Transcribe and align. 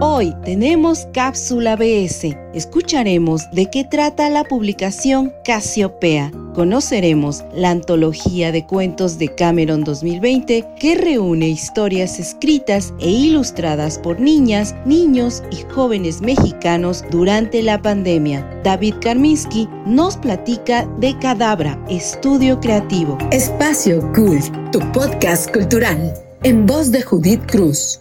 Hoy 0.00 0.32
tenemos 0.44 1.08
Cápsula 1.12 1.74
BS. 1.74 2.38
Escucharemos 2.54 3.50
de 3.50 3.68
qué 3.68 3.82
trata 3.82 4.30
la 4.30 4.44
publicación 4.44 5.32
Casiopea. 5.44 6.30
Conoceremos 6.54 7.44
la 7.52 7.70
antología 7.70 8.52
de 8.52 8.64
cuentos 8.64 9.18
de 9.18 9.34
Cameron 9.34 9.82
2020 9.82 10.64
que 10.78 10.94
reúne 10.94 11.48
historias 11.48 12.20
escritas 12.20 12.94
e 13.00 13.10
ilustradas 13.10 13.98
por 13.98 14.20
niñas, 14.20 14.72
niños 14.86 15.42
y 15.50 15.64
jóvenes 15.74 16.20
mexicanos 16.20 17.04
durante 17.10 17.60
la 17.60 17.82
pandemia. 17.82 18.48
David 18.62 18.94
Karminsky 19.00 19.68
nos 19.84 20.16
platica 20.16 20.86
de 21.00 21.18
Cadabra, 21.18 21.76
estudio 21.88 22.60
creativo. 22.60 23.18
Espacio 23.32 24.00
Cult, 24.12 24.44
tu 24.70 24.78
podcast 24.92 25.52
cultural, 25.52 26.14
en 26.44 26.66
voz 26.66 26.92
de 26.92 27.02
Judith 27.02 27.44
Cruz. 27.50 27.98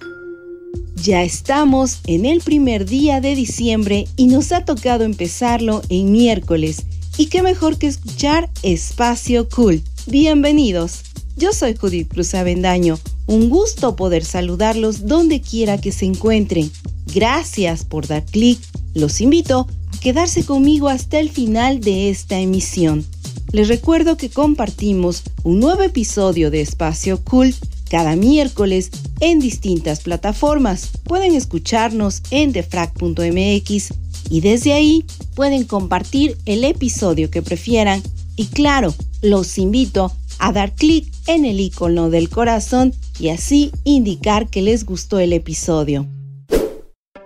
Ya 1.04 1.21
estamos 1.21 2.00
en 2.07 2.25
el 2.25 2.41
primer 2.41 2.86
día 2.86 3.21
de 3.21 3.36
diciembre 3.36 4.07
y 4.15 4.28
nos 4.28 4.51
ha 4.51 4.65
tocado 4.65 5.04
empezarlo 5.04 5.83
en 5.89 6.11
miércoles. 6.11 6.83
Y 7.18 7.28
qué 7.28 7.43
mejor 7.43 7.78
que 7.78 7.88
escuchar 7.88 8.50
Espacio 8.64 9.47
Cool. 9.47 9.83
Bienvenidos. 10.07 11.04
Yo 11.36 11.54
soy 11.54 11.75
Judith 11.75 12.11
Cruz 12.11 12.33
Avendaño. 12.33 12.97
Un 13.28 13.50
gusto 13.50 13.96
poder 13.96 14.25
saludarlos 14.25 15.05
donde 15.05 15.39
quiera 15.39 15.78
que 15.78 15.91
se 15.91 16.05
encuentren. 16.05 16.71
Gracias 17.14 17.86
por 17.86 18.07
dar 18.07 18.25
clic. 18.25 18.60
Los 18.96 19.21
invito 19.21 19.68
a 19.96 20.00
quedarse 20.00 20.46
conmigo 20.46 20.89
hasta 20.89 21.19
el 21.19 21.29
final 21.29 21.79
de 21.79 22.10
esta 22.10 22.39
emisión. 22.39 23.05
Les 23.52 23.68
recuerdo 23.68 24.18
que 24.18 24.29
compartimos 24.29 25.24
un 25.43 25.60
nuevo 25.60 25.83
episodio 25.83 26.50
de 26.50 26.61
Espacio 26.61 27.24
Cool 27.24 27.54
cada 27.87 28.15
miércoles 28.15 28.91
en 29.19 29.39
distintas 29.39 30.01
plataformas. 30.01 30.89
Pueden 31.04 31.33
escucharnos 31.36 32.22
en 32.31 32.52
defrag.mx 32.52 33.94
y 34.30 34.41
desde 34.41 34.73
ahí 34.73 35.05
pueden 35.36 35.63
compartir 35.63 36.38
el 36.45 36.63
episodio 36.63 37.30
que 37.30 37.41
prefieran. 37.41 38.02
Y 38.35 38.47
claro, 38.47 38.93
los 39.21 39.58
invito 39.58 40.11
a 40.39 40.52
dar 40.52 40.75
clic 40.75 41.11
en 41.27 41.45
el 41.45 41.59
icono 41.59 42.09
del 42.09 42.30
corazón 42.30 42.93
y 43.19 43.30
así 43.30 43.71
indicar 43.83 44.49
que 44.49 44.61
les 44.61 44.85
gustó 44.85 45.19
el 45.19 45.33
episodio. 45.33 46.05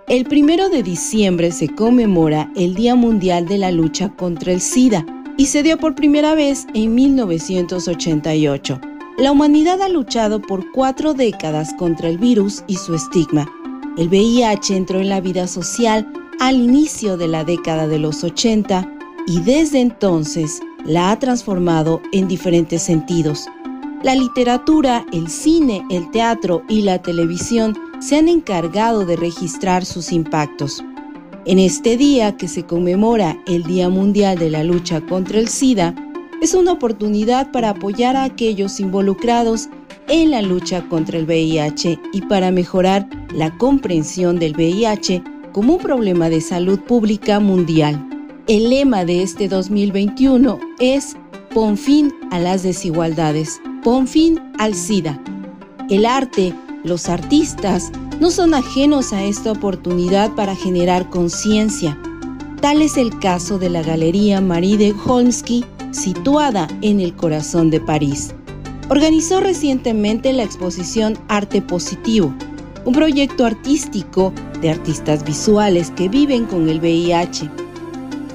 El 0.08 0.24
primero 0.24 0.68
de 0.68 0.82
diciembre 0.82 1.52
se 1.52 1.68
conmemora 1.68 2.52
el 2.56 2.74
Día 2.74 2.94
Mundial 2.94 3.46
de 3.46 3.58
la 3.58 3.70
Lucha 3.70 4.10
contra 4.10 4.52
el 4.52 4.60
SIDA 4.60 5.06
y 5.38 5.46
se 5.46 5.62
dio 5.62 5.78
por 5.78 5.94
primera 5.94 6.34
vez 6.34 6.66
en 6.74 6.94
1988. 6.94 8.91
La 9.18 9.30
humanidad 9.30 9.82
ha 9.82 9.90
luchado 9.90 10.40
por 10.40 10.72
cuatro 10.72 11.12
décadas 11.12 11.74
contra 11.78 12.08
el 12.08 12.16
virus 12.16 12.64
y 12.66 12.76
su 12.76 12.94
estigma. 12.94 13.46
El 13.98 14.08
VIH 14.08 14.74
entró 14.74 15.00
en 15.00 15.10
la 15.10 15.20
vida 15.20 15.46
social 15.46 16.10
al 16.40 16.56
inicio 16.56 17.18
de 17.18 17.28
la 17.28 17.44
década 17.44 17.86
de 17.86 17.98
los 17.98 18.24
80 18.24 18.90
y 19.26 19.40
desde 19.42 19.80
entonces 19.80 20.60
la 20.86 21.10
ha 21.10 21.18
transformado 21.18 22.00
en 22.12 22.26
diferentes 22.26 22.82
sentidos. 22.82 23.46
La 24.02 24.14
literatura, 24.14 25.04
el 25.12 25.28
cine, 25.28 25.86
el 25.90 26.10
teatro 26.10 26.62
y 26.68 26.80
la 26.80 27.02
televisión 27.02 27.78
se 28.00 28.16
han 28.16 28.28
encargado 28.28 29.04
de 29.04 29.16
registrar 29.16 29.84
sus 29.84 30.10
impactos. 30.10 30.82
En 31.44 31.58
este 31.58 31.98
día 31.98 32.36
que 32.36 32.48
se 32.48 32.64
conmemora 32.64 33.36
el 33.46 33.64
Día 33.64 33.90
Mundial 33.90 34.38
de 34.38 34.48
la 34.48 34.64
Lucha 34.64 35.02
contra 35.02 35.38
el 35.38 35.48
SIDA, 35.48 35.94
es 36.42 36.54
una 36.54 36.72
oportunidad 36.72 37.52
para 37.52 37.70
apoyar 37.70 38.16
a 38.16 38.24
aquellos 38.24 38.80
involucrados 38.80 39.68
en 40.08 40.32
la 40.32 40.42
lucha 40.42 40.82
contra 40.88 41.16
el 41.16 41.24
VIH 41.24 42.00
y 42.12 42.22
para 42.22 42.50
mejorar 42.50 43.08
la 43.32 43.56
comprensión 43.58 44.40
del 44.40 44.56
VIH 44.56 45.22
como 45.52 45.74
un 45.74 45.78
problema 45.80 46.28
de 46.30 46.40
salud 46.40 46.80
pública 46.80 47.38
mundial. 47.38 48.04
El 48.48 48.70
lema 48.70 49.04
de 49.04 49.22
este 49.22 49.46
2021 49.46 50.58
es 50.80 51.16
Pon 51.54 51.78
fin 51.78 52.12
a 52.32 52.40
las 52.40 52.64
desigualdades, 52.64 53.60
pon 53.84 54.08
fin 54.08 54.40
al 54.58 54.74
SIDA. 54.74 55.22
El 55.88 56.04
arte, 56.04 56.52
los 56.82 57.08
artistas, 57.08 57.92
no 58.18 58.32
son 58.32 58.54
ajenos 58.54 59.12
a 59.12 59.22
esta 59.22 59.52
oportunidad 59.52 60.32
para 60.34 60.56
generar 60.56 61.08
conciencia. 61.08 61.96
Tal 62.60 62.82
es 62.82 62.96
el 62.96 63.16
caso 63.20 63.60
de 63.60 63.70
la 63.70 63.82
Galería 63.82 64.40
Marie 64.40 64.76
de 64.76 64.92
Holmsky 65.06 65.64
situada 65.92 66.68
en 66.80 67.00
el 67.00 67.14
corazón 67.14 67.70
de 67.70 67.80
París. 67.80 68.34
Organizó 68.88 69.40
recientemente 69.40 70.32
la 70.32 70.42
exposición 70.42 71.16
Arte 71.28 71.62
Positivo, 71.62 72.34
un 72.84 72.92
proyecto 72.92 73.46
artístico 73.46 74.32
de 74.60 74.70
artistas 74.70 75.24
visuales 75.24 75.90
que 75.92 76.08
viven 76.08 76.46
con 76.46 76.68
el 76.68 76.80
VIH. 76.80 77.48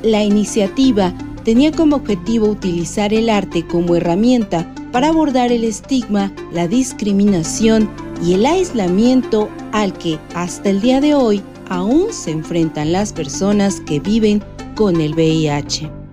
La 0.03 0.23
iniciativa 0.23 1.13
tenía 1.44 1.72
como 1.72 1.97
objetivo 1.97 2.47
utilizar 2.47 3.13
el 3.13 3.29
arte 3.29 3.66
como 3.68 3.95
herramienta 3.95 4.74
para 4.91 5.09
abordar 5.09 5.51
el 5.51 5.63
estigma, 5.63 6.34
la 6.51 6.68
discriminación 6.68 7.89
y 8.24 8.34
el 8.34 8.45
aislamiento 8.45 9.50
al 9.72 9.94
que 9.94 10.18
hasta 10.34 10.69
el 10.69 10.81
día 10.81 11.01
de 11.01 11.13
hoy 11.13 11.41
aún 11.69 12.12
se 12.12 12.31
enfrentan 12.31 12.91
las 12.91 13.13
personas 13.13 13.79
que 13.81 14.00
viven 14.00 14.41
con 14.75 15.01
el 15.01 15.13
VIH. 15.13 16.06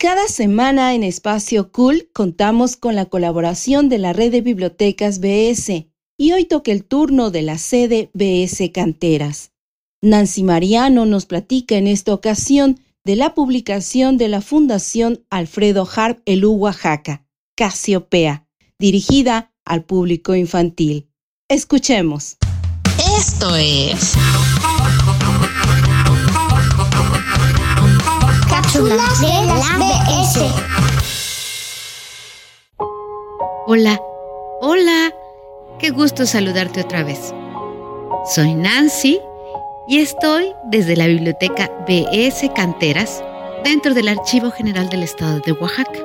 Cada 0.00 0.28
semana 0.28 0.94
en 0.94 1.02
Espacio 1.02 1.72
Cool 1.72 2.08
contamos 2.14 2.74
con 2.74 2.96
la 2.96 3.04
colaboración 3.04 3.90
de 3.90 3.98
la 3.98 4.14
red 4.14 4.32
de 4.32 4.40
bibliotecas 4.40 5.20
BS 5.20 5.88
y 6.16 6.32
hoy 6.32 6.46
toca 6.46 6.72
el 6.72 6.86
turno 6.86 7.30
de 7.30 7.42
la 7.42 7.58
sede 7.58 8.08
BS 8.14 8.72
Canteras. 8.72 9.52
Nancy 10.00 10.42
Mariano 10.42 11.04
nos 11.04 11.26
platica 11.26 11.76
en 11.76 11.86
esta 11.86 12.14
ocasión 12.14 12.80
de 13.04 13.16
la 13.16 13.34
publicación 13.34 14.16
de 14.16 14.28
la 14.28 14.40
Fundación 14.40 15.26
Alfredo 15.28 15.86
Harp 15.94 16.22
Elú 16.24 16.52
Oaxaca, 16.52 17.26
Casiopea, 17.54 18.48
dirigida 18.78 19.52
al 19.66 19.84
público 19.84 20.34
infantil. 20.34 21.10
Escuchemos. 21.46 22.38
Esto 23.18 23.54
es 23.54 24.14
Hola, 33.66 34.00
hola, 34.60 35.12
qué 35.80 35.90
gusto 35.90 36.24
saludarte 36.24 36.82
otra 36.82 37.02
vez. 37.02 37.34
Soy 38.32 38.54
Nancy 38.54 39.18
y 39.88 39.98
estoy 39.98 40.52
desde 40.66 40.94
la 40.94 41.08
biblioteca 41.08 41.68
BS 41.88 42.48
Canteras 42.54 43.24
dentro 43.64 43.92
del 43.92 44.06
Archivo 44.06 44.52
General 44.52 44.88
del 44.88 45.02
Estado 45.02 45.40
de 45.40 45.50
Oaxaca. 45.50 45.98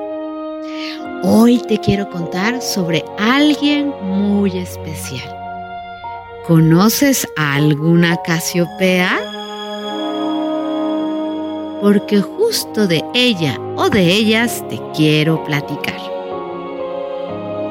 Hoy 1.22 1.60
te 1.68 1.78
quiero 1.78 2.10
contar 2.10 2.64
sobre 2.64 3.06
alguien 3.20 3.94
muy 4.02 4.58
especial. 4.58 5.30
¿Conoces 6.48 7.28
a 7.38 7.54
alguna 7.54 8.18
Casiopea? 8.24 9.35
Porque 11.86 12.20
justo 12.20 12.88
de 12.88 13.04
ella 13.14 13.60
o 13.76 13.92
de 13.92 14.12
ellas 14.12 14.68
te 14.70 14.82
quiero 14.96 15.44
platicar. 15.44 16.02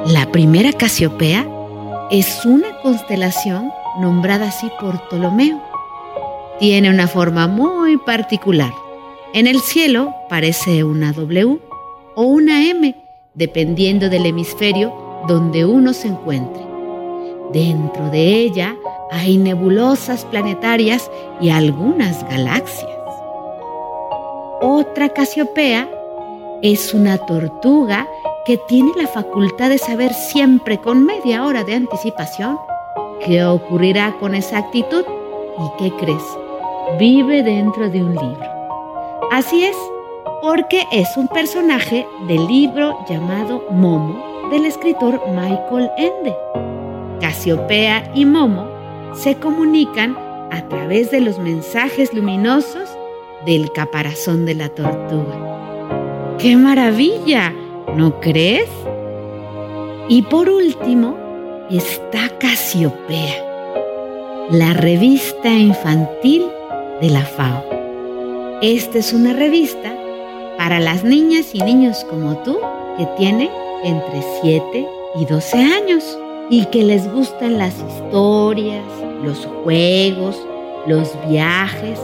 La 0.07 0.31
primera 0.31 0.73
Casiopea 0.73 1.45
es 2.13 2.45
una 2.45 2.79
constelación 2.81 3.73
nombrada 3.99 4.51
así 4.51 4.71
por 4.81 5.09
Ptolomeo. 5.09 5.61
Tiene 6.61 6.91
una 6.91 7.09
forma 7.09 7.49
muy 7.49 7.97
particular. 7.97 8.73
En 9.33 9.49
el 9.49 9.59
cielo 9.59 10.15
parece 10.29 10.85
una 10.85 11.13
W 11.13 11.59
o 12.15 12.23
una 12.23 12.69
M, 12.71 12.95
dependiendo 13.35 14.09
del 14.11 14.27
hemisferio 14.27 14.95
donde 15.27 15.65
uno 15.65 15.93
se 15.93 16.07
encuentre. 16.07 16.63
Dentro 17.53 18.11
de 18.11 18.37
ella 18.37 18.77
hay 19.11 19.39
nebulosas 19.39 20.25
planetarias 20.27 21.11
y 21.41 21.51
algunas 21.51 22.23
galaxias. 22.29 22.94
Otra 24.67 25.11
Casiopea 25.11 25.91
es 26.63 26.95
una 26.95 27.19
tortuga 27.19 28.09
que 28.47 28.57
tiene 28.57 28.93
la 28.97 29.07
facultad 29.07 29.69
de 29.69 29.77
saber 29.77 30.15
siempre 30.15 30.79
con 30.79 31.05
media 31.05 31.45
hora 31.45 31.65
de 31.65 31.75
anticipación 31.75 32.59
qué 33.23 33.45
ocurrirá 33.45 34.17
con 34.19 34.35
exactitud 34.35 35.05
y 35.59 35.83
qué 35.83 35.95
crees. 35.97 36.23
Vive 36.99 37.43
dentro 37.43 37.91
de 37.91 38.03
un 38.03 38.15
libro. 38.15 38.51
Así 39.31 39.65
es, 39.65 39.77
porque 40.41 40.87
es 40.91 41.15
un 41.19 41.29
personaje 41.29 42.07
del 42.27 42.47
libro 42.47 43.05
llamado 43.07 43.67
Momo 43.71 44.49
del 44.51 44.65
escritor 44.65 45.21
Michael 45.29 45.91
Ende. 45.99 46.35
Casiopea 47.21 48.11
y 48.15 48.25
Momo 48.25 48.67
se 49.15 49.35
comunican 49.35 50.17
a 50.51 50.67
través 50.71 51.11
de 51.11 51.21
los 51.21 51.39
mensajes 51.39 52.15
luminosos 52.15 52.94
del 53.47 53.73
caparazón 53.73 54.47
de 54.47 54.55
la 54.55 54.69
tortuga. 54.69 56.37
¡Qué 56.39 56.57
maravilla! 56.57 57.53
¿No 57.97 58.21
crees? 58.21 58.69
Y 60.09 60.23
por 60.23 60.49
último 60.49 61.17
está 61.71 62.29
Casiopea. 62.39 63.43
la 64.51 64.75
revista 64.75 65.49
infantil 65.49 66.45
de 67.01 67.09
la 67.09 67.23
FAO. 67.23 67.65
Esta 68.61 68.99
es 68.99 69.13
una 69.13 69.33
revista 69.33 69.95
para 70.59 70.81
las 70.81 71.03
niñas 71.03 71.55
y 71.55 71.61
niños 71.61 72.05
como 72.11 72.37
tú 72.43 72.59
que 72.99 73.07
tienen 73.17 73.51
entre 73.85 74.23
7 74.43 74.87
y 75.19 75.25
12 75.25 75.59
años 75.59 76.19
y 76.51 76.67
que 76.67 76.83
les 76.83 77.11
gustan 77.11 77.57
las 77.57 77.75
historias, 77.77 78.85
los 79.23 79.47
juegos, 79.65 80.39
los 80.87 81.11
viajes 81.29 81.99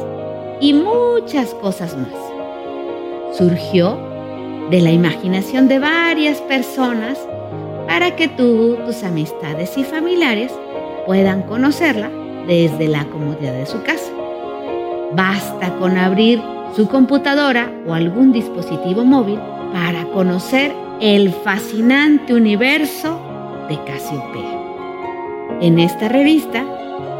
y 0.60 0.74
muchas 0.74 1.54
cosas 1.54 1.96
más. 1.96 3.36
Surgió 3.36 3.98
de 4.70 4.80
la 4.80 4.92
imaginación 4.92 5.68
de 5.68 5.78
varias 5.78 6.40
personas 6.42 7.18
para 7.86 8.14
que 8.14 8.28
tú, 8.28 8.76
tus 8.86 9.02
amistades 9.02 9.76
y 9.76 9.84
familiares 9.84 10.52
puedan 11.06 11.42
conocerla 11.42 12.10
desde 12.46 12.88
la 12.88 13.04
comodidad 13.06 13.52
de 13.52 13.66
su 13.66 13.82
casa. 13.82 14.12
Basta 15.12 15.74
con 15.78 15.96
abrir 15.98 16.40
su 16.76 16.86
computadora 16.88 17.72
o 17.86 17.94
algún 17.94 18.32
dispositivo 18.32 19.04
móvil 19.04 19.40
para 19.72 20.04
conocer 20.06 20.72
el 21.00 21.32
fascinante 21.32 22.34
universo 22.34 23.20
de 23.68 23.76
Casiopea. 23.84 24.60
En 25.60 25.78
esta 25.78 26.08
revista 26.08 26.64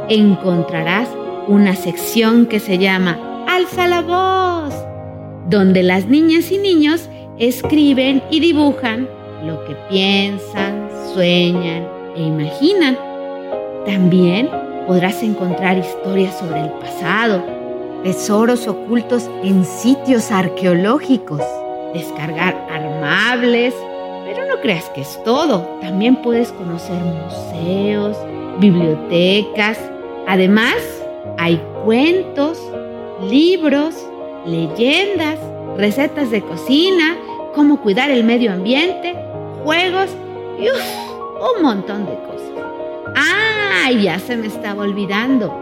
encontrarás 0.09 1.09
una 1.49 1.75
sección 1.75 2.47
que 2.47 2.61
se 2.61 2.79
llama 2.79 3.19
Alza 3.61 3.87
la 3.89 4.01
voz, 4.01 4.75
donde 5.51 5.83
las 5.83 6.07
niñas 6.07 6.51
y 6.51 6.57
niños 6.57 7.11
escriben 7.39 8.23
y 8.31 8.41
dibujan 8.41 9.07
lo 9.45 9.63
que 9.67 9.75
piensan, 9.91 10.89
sueñan 11.13 11.87
e 12.17 12.23
imaginan. 12.23 12.97
También 13.85 14.49
podrás 14.87 15.23
encontrar 15.23 15.77
historias 15.77 16.39
sobre 16.39 16.61
el 16.63 16.71
pasado, 16.71 17.45
tesoros 18.03 18.67
ocultos 18.67 19.31
en 19.45 19.67
sitios 19.67 20.31
arqueológicos, 20.31 21.43
descargar 21.93 22.67
armables, 22.71 23.75
pero 24.25 24.49
no 24.49 24.59
creas 24.63 24.89
que 24.95 25.03
es 25.03 25.23
todo. 25.23 25.69
También 25.83 26.17
puedes 26.17 26.51
conocer 26.53 26.99
museos, 27.03 28.17
bibliotecas. 28.59 29.79
Además, 30.27 30.77
hay 31.37 31.61
cuentos, 31.85 32.59
libros, 33.23 33.95
leyendas, 34.47 35.39
recetas 35.77 36.31
de 36.31 36.43
cocina, 36.43 37.17
cómo 37.55 37.81
cuidar 37.81 38.11
el 38.11 38.25
medio 38.25 38.53
ambiente, 38.53 39.15
juegos 39.65 40.11
y 40.59 40.69
un 40.69 41.63
montón 41.63 42.07
de 42.07 42.15
cosas. 42.15 42.51
¡Ah! 43.17 43.91
Ya 43.91 44.19
se 44.19 44.37
me 44.37 44.47
estaba 44.47 44.85
olvidando. 44.85 45.53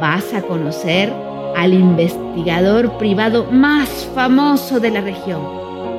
Vas 0.00 0.32
a 0.32 0.42
conocer 0.42 1.12
al 1.54 1.74
investigador 1.74 2.96
privado 2.98 3.46
más 3.50 4.08
famoso 4.14 4.80
de 4.80 4.90
la 4.90 5.00
región, 5.00 5.42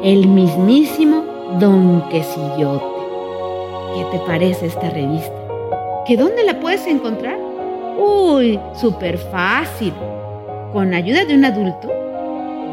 el 0.04 0.28
mismísimo 0.28 1.24
Don 1.60 2.10
Quesillote. 2.10 2.86
¿Qué 3.96 4.06
te 4.12 4.20
parece 4.26 4.66
esta 4.66 4.90
revista? 4.90 5.34
¿Que 6.06 6.18
dónde 6.18 6.44
la 6.44 6.60
puedes 6.60 6.86
encontrar? 6.88 7.38
Uy, 7.98 8.60
súper 8.74 9.18
fácil. 9.18 9.94
Con 10.76 10.94
ayuda 10.94 11.24
de 11.24 11.36
un 11.36 11.46
adulto, 11.46 11.88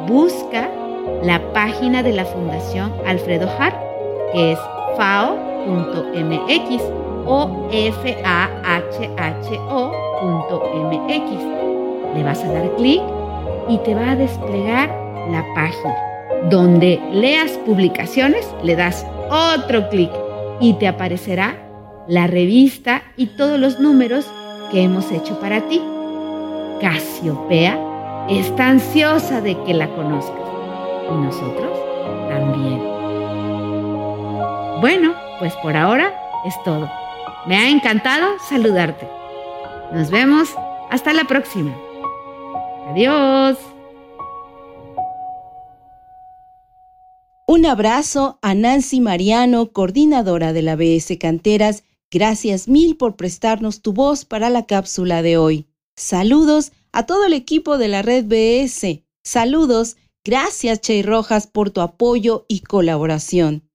busca 0.09 0.69
la 1.23 1.41
página 1.53 2.03
de 2.03 2.13
la 2.13 2.25
Fundación 2.25 2.93
Alfredo 3.07 3.49
Hart, 3.49 3.77
que 4.33 4.51
es 4.51 4.59
fao.mx 4.97 6.83
o 7.27 7.69
fahho.mx. 9.71 10.47
Le 12.17 12.25
vas 12.25 12.43
a 12.43 12.53
dar 12.53 12.75
clic 12.75 13.01
y 13.69 13.79
te 13.79 13.95
va 13.95 14.11
a 14.11 14.17
desplegar 14.17 14.89
la 15.31 15.45
página. 15.55 15.97
Donde 16.51 17.01
leas 17.13 17.53
publicaciones, 17.59 18.53
le 18.65 18.75
das 18.75 19.07
otro 19.31 19.89
clic 19.91 20.11
y 20.59 20.73
te 20.73 20.89
aparecerá 20.89 21.55
la 22.09 22.27
revista 22.27 23.05
y 23.17 23.27
todos 23.27 23.61
los 23.61 23.79
números 23.79 24.27
que 24.73 24.83
hemos 24.83 25.13
hecho 25.13 25.39
para 25.39 25.61
ti. 25.69 25.81
Casiopea 26.81 27.92
está 28.29 28.69
ansiosa 28.69 29.41
de 29.41 29.61
que 29.65 29.75
la 29.75 29.89
conozcas 29.95 30.41
y 31.11 31.15
nosotros 31.15 31.79
también. 32.29 32.81
Bueno, 34.81 35.15
pues 35.39 35.55
por 35.57 35.77
ahora 35.77 36.15
es 36.45 36.55
todo. 36.65 36.91
Me 37.47 37.57
ha 37.57 37.69
encantado 37.71 38.39
saludarte. 38.49 39.09
Nos 39.93 40.11
vemos 40.11 40.49
hasta 40.91 41.13
la 41.13 41.25
próxima. 41.25 41.77
Adiós. 42.89 43.59
Un 47.47 47.67
abrazo 47.67 48.39
a 48.41 48.55
Nancy 48.55 49.01
Mariano, 49.01 49.73
coordinadora 49.73 50.53
de 50.53 50.63
la 50.63 50.77
BS 50.77 51.19
Canteras. 51.19 51.85
Gracias 52.11 52.69
mil 52.69 52.97
por 52.97 53.17
prestarnos 53.17 53.83
tu 53.83 53.93
voz 53.93 54.25
para 54.25 54.49
la 54.49 54.67
cápsula 54.67 55.23
de 55.23 55.37
hoy. 55.37 55.67
Saludos 55.97 56.73
a 56.93 57.07
todo 57.07 57.27
el 57.27 57.33
equipo 57.33 57.79
de 57.79 57.89
la 57.89 58.03
red 58.03 58.25
BS. 58.27 59.05
Saludos. 59.25 59.97
Gracias, 60.25 60.81
Chey 60.81 61.03
Rojas, 61.03 61.47
por 61.47 61.71
tu 61.71 61.81
apoyo 61.81 62.47
y 62.49 62.61
colaboración. 62.61 63.69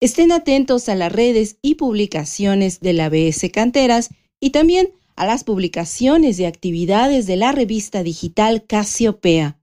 Estén 0.00 0.32
atentos 0.32 0.88
a 0.88 0.94
las 0.94 1.10
redes 1.10 1.56
y 1.62 1.76
publicaciones 1.76 2.80
de 2.80 2.92
la 2.92 3.08
BS 3.08 3.50
Canteras 3.50 4.10
y 4.38 4.50
también 4.50 4.92
a 5.16 5.26
las 5.26 5.44
publicaciones 5.44 6.36
de 6.36 6.46
actividades 6.46 7.26
de 7.26 7.36
la 7.36 7.52
revista 7.52 8.02
digital 8.02 8.66
Casiopea. 8.66 9.58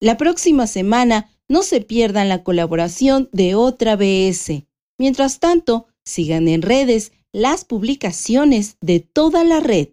La 0.00 0.16
próxima 0.16 0.66
semana 0.66 1.30
no 1.48 1.62
se 1.62 1.80
pierdan 1.80 2.28
la 2.28 2.42
colaboración 2.44 3.28
de 3.32 3.54
otra 3.54 3.96
BS. 3.96 4.66
Mientras 4.98 5.40
tanto, 5.40 5.86
sigan 6.04 6.48
en 6.48 6.62
redes 6.62 7.12
las 7.32 7.64
publicaciones 7.64 8.76
de 8.80 9.00
toda 9.00 9.44
la 9.44 9.60
red. 9.60 9.88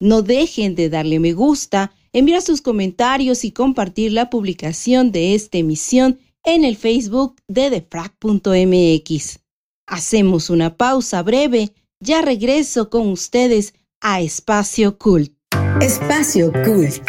No 0.00 0.22
dejen 0.22 0.76
de 0.76 0.88
darle 0.88 1.18
me 1.18 1.32
gusta, 1.32 1.92
enviar 2.12 2.40
sus 2.40 2.62
comentarios 2.62 3.44
y 3.44 3.50
compartir 3.50 4.12
la 4.12 4.30
publicación 4.30 5.10
de 5.10 5.34
esta 5.34 5.58
emisión 5.58 6.20
en 6.44 6.64
el 6.64 6.76
Facebook 6.76 7.36
de 7.48 7.70
defrag.mx. 7.70 9.40
Hacemos 9.88 10.50
una 10.50 10.76
pausa 10.76 11.22
breve, 11.24 11.72
ya 11.98 12.22
regreso 12.22 12.90
con 12.90 13.08
ustedes 13.08 13.74
a 14.00 14.20
Espacio 14.20 14.98
Cult. 14.98 15.32
Espacio 15.80 16.52
Cult. 16.64 17.02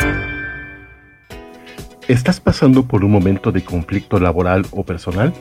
¿Estás 2.07 2.39
pasando 2.39 2.87
por 2.87 3.05
un 3.05 3.11
momento 3.11 3.51
de 3.51 3.63
conflicto 3.63 4.19
laboral 4.19 4.65
o 4.71 4.83
personal? 4.83 5.31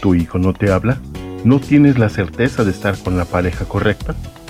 ¿Tu 0.00 0.14
hijo 0.14 0.38
no 0.38 0.54
te 0.54 0.70
habla? 0.70 1.02
¿No 1.44 1.58
tienes 1.58 1.98
la 1.98 2.08
certeza 2.08 2.62
de 2.62 2.70
estar 2.70 2.96
con 2.96 3.18
la 3.18 3.24
pareja 3.24 3.64
correcta? 3.64 4.14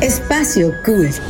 Espacio 0.00 0.72
Cult. 0.82 1.20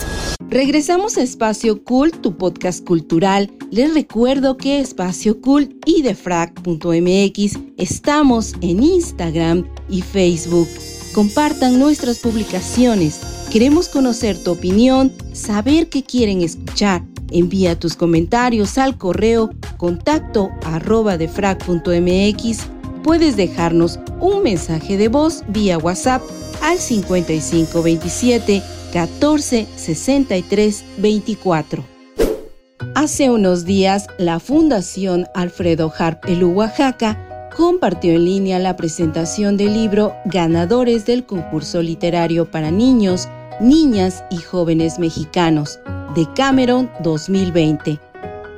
Regresamos 0.48 1.18
a 1.18 1.22
Espacio 1.22 1.82
Cult, 1.82 2.20
tu 2.20 2.36
podcast 2.36 2.86
cultural. 2.86 3.50
Les 3.72 3.92
recuerdo 3.92 4.56
que 4.56 4.78
Espacio 4.78 5.40
Cult 5.40 5.72
y 5.86 6.02
defrag.mx 6.02 7.58
estamos 7.78 8.54
en 8.60 8.84
Instagram 8.84 9.66
y 9.88 10.02
Facebook. 10.02 10.68
Compartan 11.12 11.80
nuestras 11.80 12.20
publicaciones. 12.20 13.20
Queremos 13.50 13.88
conocer 13.88 14.40
tu 14.40 14.52
opinión, 14.52 15.12
saber 15.32 15.88
qué 15.88 16.04
quieren 16.04 16.40
escuchar. 16.40 17.02
Envía 17.32 17.76
tus 17.76 17.96
comentarios 17.96 18.78
al 18.78 18.96
correo 18.96 19.50
contacto 19.78 20.50
arroba 20.62 21.18
defrag.mx. 21.18 22.79
Puedes 23.02 23.36
dejarnos 23.36 23.98
un 24.20 24.42
mensaje 24.42 24.96
de 24.98 25.08
voz 25.08 25.42
vía 25.48 25.78
WhatsApp 25.78 26.22
al 26.62 26.78
5527 26.78 28.62
14 28.92 29.66
63 29.74 30.84
24. 30.98 31.84
Hace 32.94 33.30
unos 33.30 33.64
días, 33.64 34.06
la 34.18 34.40
Fundación 34.40 35.26
Alfredo 35.34 35.92
Harp 35.96 36.24
Elú 36.26 36.52
Oaxaca 36.52 37.50
compartió 37.56 38.12
en 38.12 38.24
línea 38.24 38.58
la 38.58 38.76
presentación 38.76 39.56
del 39.56 39.74
libro 39.74 40.14
Ganadores 40.26 41.06
del 41.06 41.24
concurso 41.24 41.82
literario 41.82 42.50
para 42.50 42.70
niños, 42.70 43.28
niñas 43.60 44.24
y 44.30 44.36
jóvenes 44.36 44.98
mexicanos 44.98 45.78
de 46.14 46.26
Cameron 46.34 46.90
2020. 47.02 47.98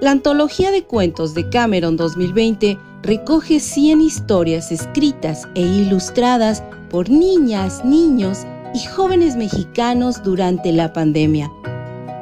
La 0.00 0.11
antología 0.11 0.72
de 0.72 0.82
cuentos 0.82 1.34
de 1.34 1.49
Cameron 1.49 1.96
2020 1.96 2.78
recoge 3.02 3.59
100 3.61 4.00
historias 4.00 4.71
escritas 4.71 5.49
e 5.54 5.62
ilustradas 5.62 6.62
por 6.88 7.11
niñas, 7.11 7.85
niños 7.85 8.47
y 8.75 8.87
jóvenes 8.87 9.37
mexicanos 9.37 10.23
durante 10.23 10.73
la 10.73 10.92
pandemia. 10.92 11.50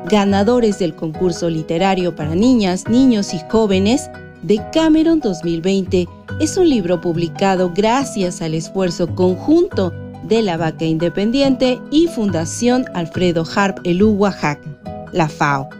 Ganadores 0.08 0.78
del 0.78 0.94
concurso 0.94 1.50
literario 1.50 2.16
para 2.16 2.34
niñas, 2.34 2.88
niños 2.88 3.34
y 3.34 3.40
jóvenes 3.48 4.10
de 4.42 4.60
Cameron 4.72 5.20
2020 5.20 6.08
es 6.40 6.56
un 6.56 6.68
libro 6.68 7.00
publicado 7.00 7.70
gracias 7.74 8.40
al 8.40 8.54
esfuerzo 8.54 9.14
conjunto 9.14 9.92
de 10.24 10.42
la 10.42 10.56
Vaca 10.56 10.84
Independiente 10.84 11.78
y 11.90 12.06
Fundación 12.08 12.86
Alfredo 12.94 13.44
Harp 13.54 13.78
Elú 13.84 14.12
Oaxaca, 14.12 14.68
la 15.12 15.28
FAO. 15.28 15.79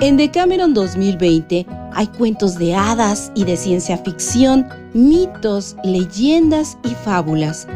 En 0.00 0.16
Decameron 0.16 0.74
2020 0.74 1.66
hay 1.92 2.06
cuentos 2.06 2.58
de 2.58 2.74
hadas 2.74 3.30
y 3.34 3.44
de 3.44 3.56
ciencia 3.56 3.98
ficción, 3.98 4.66
mitos, 4.94 5.76
leyendas 5.84 6.76
y 6.84 6.94
fábulas 7.04 7.66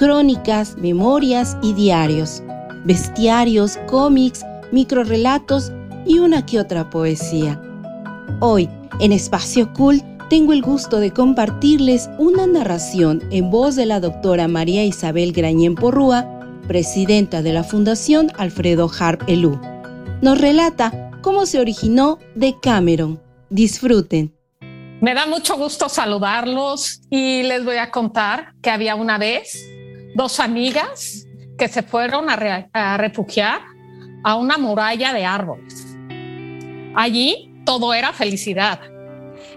crónicas, 0.00 0.78
memorias 0.78 1.58
y 1.60 1.74
diarios, 1.74 2.42
bestiarios, 2.86 3.78
cómics, 3.86 4.46
microrelatos 4.72 5.70
y 6.06 6.20
una 6.20 6.46
que 6.46 6.58
otra 6.58 6.88
poesía. 6.88 7.60
Hoy, 8.40 8.70
en 9.00 9.12
Espacio 9.12 9.70
Cool, 9.74 10.02
tengo 10.30 10.54
el 10.54 10.62
gusto 10.62 11.00
de 11.00 11.10
compartirles 11.10 12.08
una 12.16 12.46
narración 12.46 13.22
en 13.30 13.50
voz 13.50 13.76
de 13.76 13.84
la 13.84 14.00
doctora 14.00 14.48
María 14.48 14.86
Isabel 14.86 15.32
Grañén 15.32 15.74
Porrúa, 15.74 16.26
presidenta 16.66 17.42
de 17.42 17.52
la 17.52 17.62
Fundación 17.62 18.32
Alfredo 18.38 18.90
Harp 18.98 19.20
Elú. 19.26 19.60
Nos 20.22 20.40
relata 20.40 21.09
cómo 21.22 21.46
se 21.46 21.58
originó 21.58 22.18
de 22.34 22.58
Cameron. 22.60 23.22
Disfruten. 23.50 24.34
Me 25.00 25.14
da 25.14 25.26
mucho 25.26 25.56
gusto 25.56 25.88
saludarlos 25.88 27.00
y 27.10 27.42
les 27.42 27.64
voy 27.64 27.76
a 27.76 27.90
contar 27.90 28.54
que 28.62 28.70
había 28.70 28.94
una 28.94 29.18
vez 29.18 29.66
dos 30.14 30.40
amigas 30.40 31.26
que 31.56 31.68
se 31.68 31.82
fueron 31.82 32.28
a, 32.28 32.96
refugiar 32.96 33.60
a 34.24 34.36
una 34.36 34.58
muralla 34.58 35.12
de 35.12 35.24
árboles. 35.24 35.96
Allí 36.94 37.52
todo 37.64 37.94
era 37.94 38.12
felicidad. 38.12 38.80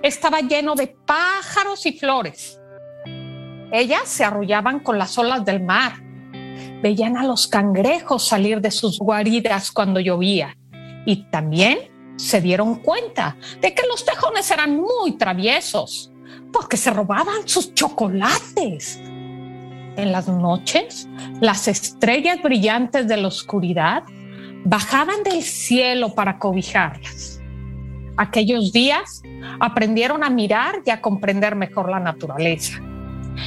Estaba 0.02 0.40
lleno 0.40 0.76
de 0.76 0.96
pájaros 1.06 1.86
y 1.86 1.94
flores. 1.94 2.60
Ellas 3.72 4.04
se 4.06 4.24
arrullaban 4.24 4.80
con 4.80 4.98
las 4.98 5.18
olas 5.18 5.44
del 5.44 5.62
mar. 5.62 5.94
Veían 6.82 7.18
a 7.18 7.26
los 7.26 7.48
cangrejos 7.48 8.28
salir 8.28 8.62
de 8.62 8.72
sus 8.72 9.00
guaridas 9.00 9.72
cuando 9.72 10.00
llovía. 10.00 10.58
Y 11.06 11.24
también 11.30 11.80
se 12.16 12.42
dieron 12.42 12.76
cuenta 12.76 13.38
de 13.62 13.74
que 13.74 13.84
los 13.88 14.06
tejones 14.06 14.50
eran 14.52 14.78
muy 14.80 15.14
traviesos 15.18 16.12
porque 16.52 16.78
se 16.78 16.92
robaban 16.92 17.48
sus 17.48 17.74
chocolates 17.74 19.00
en 19.98 20.12
las 20.12 20.28
noches, 20.28 21.08
las 21.40 21.68
estrellas 21.68 22.42
brillantes 22.42 23.08
de 23.08 23.18
la 23.18 23.28
oscuridad 23.28 24.04
bajaban 24.66 25.24
del 25.24 25.44
cielo 25.44 26.16
para 26.16 26.40
cobijarlas. 26.40 27.40
Aquellos 28.18 28.72
días 28.72 29.22
aprendieron 29.60 30.24
a 30.24 30.30
mirar 30.30 30.82
y 30.86 30.92
a 30.92 31.02
comprender 31.02 31.56
mejor 31.56 31.90
la 31.90 32.00
naturaleza. 32.00 32.80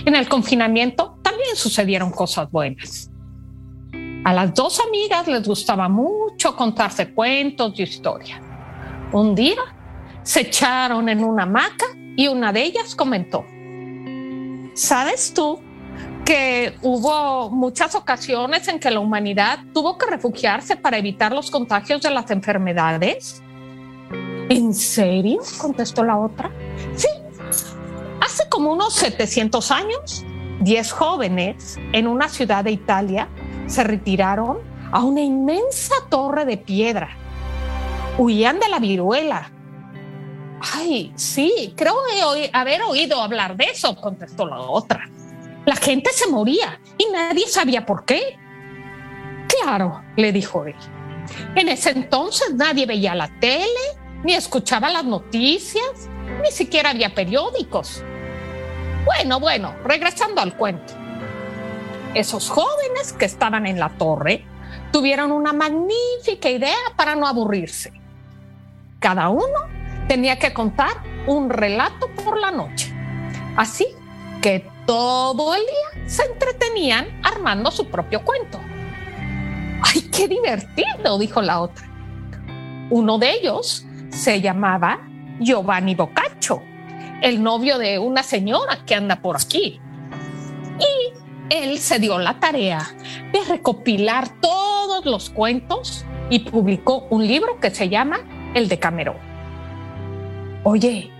En 0.04 0.14
el 0.14 0.28
confinamiento 0.28 1.18
también 1.22 1.54
sucedieron 1.54 2.10
cosas 2.10 2.50
buenas. 2.50 3.10
A 4.26 4.33
las 4.33 4.52
dos 4.54 4.80
amigas 4.80 5.28
les 5.28 5.47
gustaba 5.47 5.88
mucho 5.88 6.56
contarse 6.56 7.12
cuentos 7.12 7.75
y 7.76 7.85
historias. 7.85 8.40
Un 9.12 9.37
día 9.37 9.61
se 10.25 10.40
echaron 10.40 11.09
en 11.09 11.23
una 11.23 11.45
hamaca 11.45 11.87
y 12.16 12.26
una 12.26 12.52
de 12.52 12.64
ellas 12.64 12.97
comentó, 12.97 13.45
¿sabes 14.75 15.33
tú 15.33 15.61
que 16.25 16.76
hubo 16.83 17.50
muchas 17.50 17.95
ocasiones 17.95 18.66
en 18.66 18.80
que 18.80 18.90
la 18.90 18.99
humanidad 18.99 19.61
tuvo 19.73 19.97
que 19.97 20.06
refugiarse 20.06 20.75
para 20.75 20.99
evitar 20.99 21.30
los 21.30 21.49
contagios 21.49 22.02
de 22.02 22.11
las 22.11 22.28
enfermedades. 22.33 23.40
¿En 24.49 24.75
serio? 24.75 25.40
contestó 25.56 26.02
la 26.02 26.18
otra. 26.18 26.50
Sí, 26.97 27.06
hace 28.21 28.49
como 28.49 28.73
unos 28.73 28.92
700 28.95 29.71
años, 29.71 30.25
10 30.62 30.90
jóvenes 30.90 31.78
en 31.92 32.09
una 32.09 32.28
ciudad 32.28 32.64
de 32.64 32.73
Italia 32.73 33.28
se 33.66 33.85
retiraron 33.85 34.58
a 34.92 35.02
una 35.02 35.20
inmensa 35.20 35.94
torre 36.08 36.44
de 36.44 36.56
piedra. 36.56 37.16
Huían 38.18 38.58
de 38.61 38.68
la 38.68 38.78
viruela. 38.78 39.50
Ay, 40.75 41.12
sí, 41.16 41.75
creo 41.76 41.96
haber 42.52 42.82
oído 42.82 43.20
hablar 43.20 43.56
de 43.56 43.64
eso, 43.64 43.94
contestó 43.96 44.46
la 44.46 44.61
otra. 44.61 45.08
La 45.66 45.76
gente 45.76 46.11
se 46.12 46.28
moría 46.28 46.80
y 46.96 47.06
nadie 47.12 47.46
sabía 47.49 47.85
por 47.85 48.04
qué. 48.04 48.38
Claro, 49.49 50.02
le 50.16 50.32
dijo 50.32 50.64
él. 50.64 50.76
En 51.54 51.68
ese 51.68 51.90
entonces 51.90 52.54
nadie 52.54 52.87
veía 52.87 53.14
la 53.14 53.28
tele, 53.40 53.66
ni 54.25 54.35
escuchaba 54.35 54.88
las 54.88 55.04
noticias, 55.04 56.08
ni 56.42 56.50
siquiera 56.50 56.90
había 56.90 57.14
periódicos. 57.14 58.02
Bueno, 59.04 59.40
bueno, 59.40 59.75
regresando 59.85 60.40
al 60.40 60.56
cuento. 60.56 60.94
Esos 62.16 62.49
jóvenes 62.49 63.12
que 63.12 63.26
estaban 63.26 63.66
en 63.66 63.78
la 63.78 63.90
torre 63.90 64.42
tuvieron 64.90 65.32
una 65.32 65.52
magnífica 65.52 66.49
idea 66.49 66.78
para 66.96 67.14
no 67.14 67.26
aburrirse. 67.26 67.92
Cada 69.00 69.28
uno 69.28 69.44
tenía 70.08 70.38
que 70.38 70.54
contar 70.54 70.94
un 71.26 71.50
relato 71.50 72.08
por 72.25 72.40
la 72.40 72.50
noche. 72.50 72.90
Así 73.54 73.87
que 74.40 74.66
todo 74.87 75.54
el 75.54 75.61
día 75.61 76.08
se 76.08 76.23
entretenían 76.23 77.06
armando 77.23 77.70
su 77.70 77.87
propio 77.90 78.25
cuento. 78.25 78.58
¡Ay, 79.82 80.08
qué 80.11 80.26
divertido! 80.26 81.18
dijo 81.18 81.42
la 81.42 81.61
otra. 81.61 81.87
Uno 82.88 83.18
de 83.18 83.30
ellos 83.30 83.85
se 84.08 84.40
llamaba 84.40 85.06
Giovanni 85.38 85.94
Boccaccio, 85.94 86.62
el 87.20 87.42
novio 87.42 87.76
de 87.76 87.99
una 87.99 88.23
señora 88.23 88.87
que 88.87 88.94
anda 88.94 89.16
por 89.16 89.37
aquí. 89.37 89.82
Él 91.50 91.78
se 91.78 91.98
dio 91.98 92.18
la 92.18 92.40
tarea 92.40 92.80
de 93.32 93.44
recopilar 93.48 94.28
todos 94.40 95.04
los 95.06 95.30
cuentos 95.30 96.04
y 96.28 96.40
publicó 96.40 97.06
un 97.10 97.26
libro 97.26 97.60
que 97.60 97.70
se 97.70 97.88
llama 97.88 98.18
El 98.54 98.68
de 98.68 98.78
Camerón. 98.78 99.16
Oye, 100.64 101.10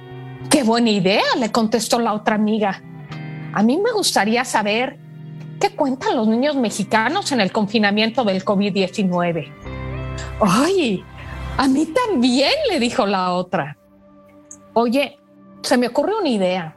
qué 0.51 0.65
buena 0.65 0.91
idea, 0.91 1.23
le 1.39 1.53
contestó 1.53 2.01
la 2.01 2.13
otra 2.13 2.35
amiga. 2.35 2.83
A 3.53 3.63
mí 3.63 3.79
me 3.79 3.93
gustaría 3.93 4.45
saber 4.45 4.99
qué 5.61 5.71
cuentan 5.71 6.17
los 6.17 6.27
niños 6.27 6.57
mexicanos 6.57 7.31
en 7.31 7.41
el 7.41 7.53
confinamiento 7.53 8.25
del 8.25 8.45
COVID-19. 8.45 9.53
Ay, 10.41 11.05
a 11.57 11.69
mí 11.69 11.87
también, 11.87 12.53
le 12.69 12.81
dijo 12.81 13.07
la 13.07 13.33
otra. 13.33 13.79
Oye, 14.75 15.19
se 15.63 15.77
me 15.77 15.87
ocurre 15.87 16.13
una 16.19 16.29
idea. 16.29 16.77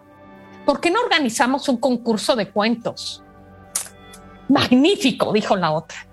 ¿Por 0.66 0.80
qué 0.80 0.92
no 0.92 1.02
organizamos 1.02 1.68
un 1.68 1.78
concurso 1.78 2.36
de 2.36 2.50
cuentos? 2.50 3.24
Magnífico, 4.50 5.32
dijo 5.32 5.56
la 5.56 5.72
otra. 5.72 6.08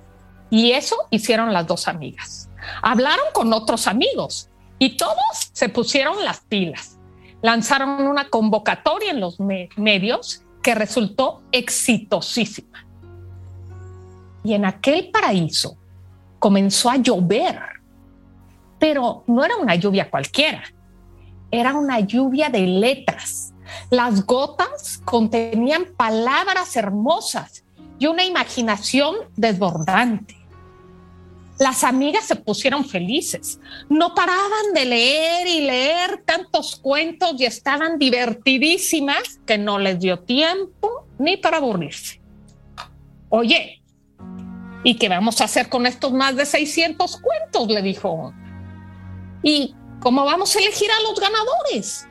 Y 0.50 0.72
eso 0.72 0.96
hicieron 1.10 1.52
las 1.52 1.66
dos 1.66 1.88
amigas. 1.88 2.48
Hablaron 2.82 3.24
con 3.32 3.52
otros 3.52 3.86
amigos 3.86 4.50
y 4.78 4.96
todos 4.96 5.50
se 5.52 5.68
pusieron 5.68 6.24
las 6.24 6.40
pilas. 6.40 6.98
Lanzaron 7.42 8.06
una 8.06 8.28
convocatoria 8.28 9.10
en 9.10 9.20
los 9.20 9.38
medios 9.40 10.42
que 10.62 10.74
resultó 10.74 11.42
exitosísima. 11.52 12.86
Y 14.44 14.54
en 14.54 14.64
aquel 14.64 15.10
paraíso 15.10 15.76
comenzó 16.38 16.90
a 16.90 16.96
llover, 16.96 17.60
pero 18.78 19.24
no 19.26 19.44
era 19.44 19.56
una 19.56 19.74
lluvia 19.74 20.10
cualquiera, 20.10 20.62
era 21.50 21.74
una 21.74 22.00
lluvia 22.00 22.48
de 22.48 22.66
letras. 22.66 23.54
Las 23.90 24.24
gotas 24.24 25.00
contenían 25.04 25.86
palabras 25.96 26.76
hermosas 26.76 27.64
y 27.98 28.06
una 28.06 28.24
imaginación 28.24 29.16
desbordante. 29.36 30.36
Las 31.58 31.84
amigas 31.84 32.24
se 32.24 32.36
pusieron 32.36 32.84
felices, 32.84 33.58
no 33.88 34.14
paraban 34.14 34.74
de 34.74 34.84
leer 34.84 35.46
y 35.46 35.60
leer 35.62 36.22
tantos 36.24 36.76
cuentos 36.76 37.34
y 37.38 37.46
estaban 37.46 37.98
divertidísimas 37.98 39.40
que 39.46 39.56
no 39.56 39.78
les 39.78 39.98
dio 39.98 40.18
tiempo 40.18 41.06
ni 41.18 41.38
para 41.38 41.56
aburrirse. 41.56 42.20
Oye, 43.30 43.82
¿y 44.84 44.96
qué 44.96 45.08
vamos 45.08 45.40
a 45.40 45.44
hacer 45.44 45.70
con 45.70 45.86
estos 45.86 46.12
más 46.12 46.36
de 46.36 46.44
600 46.44 47.20
cuentos? 47.22 47.68
Le 47.68 47.80
dijo. 47.80 48.34
¿Y 49.42 49.74
cómo 50.00 50.24
vamos 50.24 50.54
a 50.56 50.58
elegir 50.58 50.90
a 50.90 51.02
los 51.08 51.18
ganadores? 51.18 52.06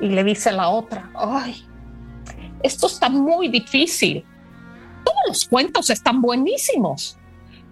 Y 0.00 0.08
le 0.08 0.24
dice 0.24 0.50
la 0.50 0.68
otra, 0.68 1.10
ay, 1.14 1.64
esto 2.62 2.86
está 2.86 3.08
muy 3.08 3.48
difícil. 3.48 4.24
Todos 5.04 5.20
los 5.28 5.44
cuentos 5.46 5.90
están 5.90 6.20
buenísimos 6.20 7.18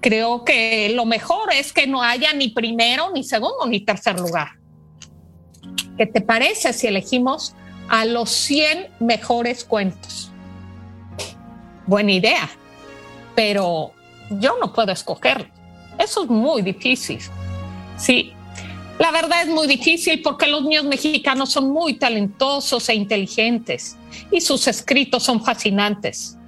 creo 0.02 0.44
que 0.44 0.90
lo 0.94 1.06
mejor 1.06 1.50
es 1.54 1.72
que 1.72 1.86
no 1.86 2.02
haya 2.02 2.34
ni 2.34 2.48
primero, 2.48 3.10
ni 3.14 3.24
segundo, 3.24 3.64
ni 3.66 3.80
tercer 3.80 4.20
lugar. 4.20 4.58
¿Qué 5.96 6.06
te 6.06 6.20
parece 6.20 6.74
si 6.74 6.88
elegimos 6.88 7.54
a 7.88 8.04
los 8.04 8.28
100 8.30 8.88
mejores 9.00 9.64
cuentos? 9.64 10.30
Buena 11.86 12.12
idea, 12.12 12.50
pero 13.34 13.92
yo 14.28 14.56
no 14.60 14.72
puedo 14.72 14.92
escogerlo. 14.92 15.46
Eso 15.98 16.24
es 16.24 16.30
muy 16.30 16.62
difícil. 16.62 17.20
Sí, 17.96 18.32
la 18.98 19.12
verdad 19.12 19.42
es 19.42 19.48
muy 19.48 19.68
difícil 19.68 20.20
porque 20.20 20.48
los 20.48 20.64
niños 20.64 20.84
mexicanos 20.84 21.52
son 21.52 21.70
muy 21.70 21.94
talentosos 21.94 22.88
e 22.88 22.94
inteligentes 22.94 23.96
y 24.32 24.40
sus 24.40 24.66
escritos 24.66 25.22
son 25.22 25.44
fascinantes. 25.44 26.38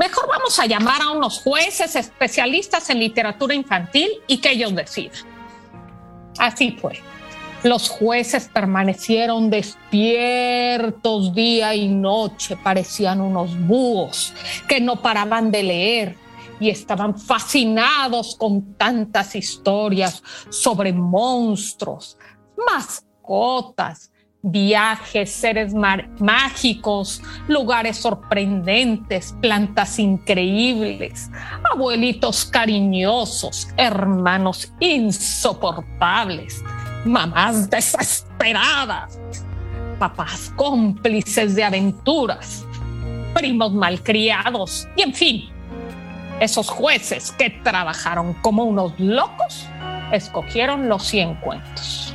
Mejor 0.00 0.26
vamos 0.28 0.58
a 0.58 0.64
llamar 0.64 1.02
a 1.02 1.10
unos 1.10 1.40
jueces 1.40 1.94
especialistas 1.94 2.88
en 2.88 3.00
literatura 3.00 3.52
infantil 3.52 4.08
y 4.26 4.38
que 4.38 4.52
ellos 4.52 4.74
decidan. 4.74 5.18
Así 6.38 6.70
fue. 6.80 7.02
Los 7.64 7.90
jueces 7.90 8.48
permanecieron 8.48 9.50
despiertos 9.50 11.34
día 11.34 11.74
y 11.74 11.88
noche, 11.88 12.56
parecían 12.56 13.20
unos 13.20 13.54
búhos 13.66 14.32
que 14.66 14.80
no 14.80 15.02
paraban 15.02 15.50
de 15.50 15.62
leer 15.64 16.16
y 16.58 16.70
estaban 16.70 17.18
fascinados 17.18 18.36
con 18.36 18.72
tantas 18.76 19.34
historias 19.34 20.22
sobre 20.48 20.94
monstruos, 20.94 22.16
mascotas, 22.56 24.10
viajes, 24.42 25.30
seres 25.30 25.74
mágicos, 25.74 27.22
lugares 27.48 27.98
sorprendentes, 27.98 29.34
plantas 29.40 29.98
increíbles, 29.98 31.30
abuelitos 31.72 32.46
cariñosos, 32.46 33.68
hermanos 33.76 34.72
insoportables, 34.80 36.62
mamás 37.04 37.68
desesperadas, 37.68 39.18
papás 39.98 40.52
cómplices 40.56 41.54
de 41.54 41.64
aventuras, 41.64 42.64
primos 43.34 43.72
malcriados 43.72 44.88
y 44.96 45.02
en 45.02 45.14
fin, 45.14 45.50
esos 46.40 46.70
jueces 46.70 47.32
que 47.32 47.50
trabajaron 47.50 48.32
como 48.34 48.64
unos 48.64 48.98
locos 48.98 49.66
escogieron 50.10 50.88
los 50.88 51.04
100 51.04 51.34
cuentos. 51.36 52.14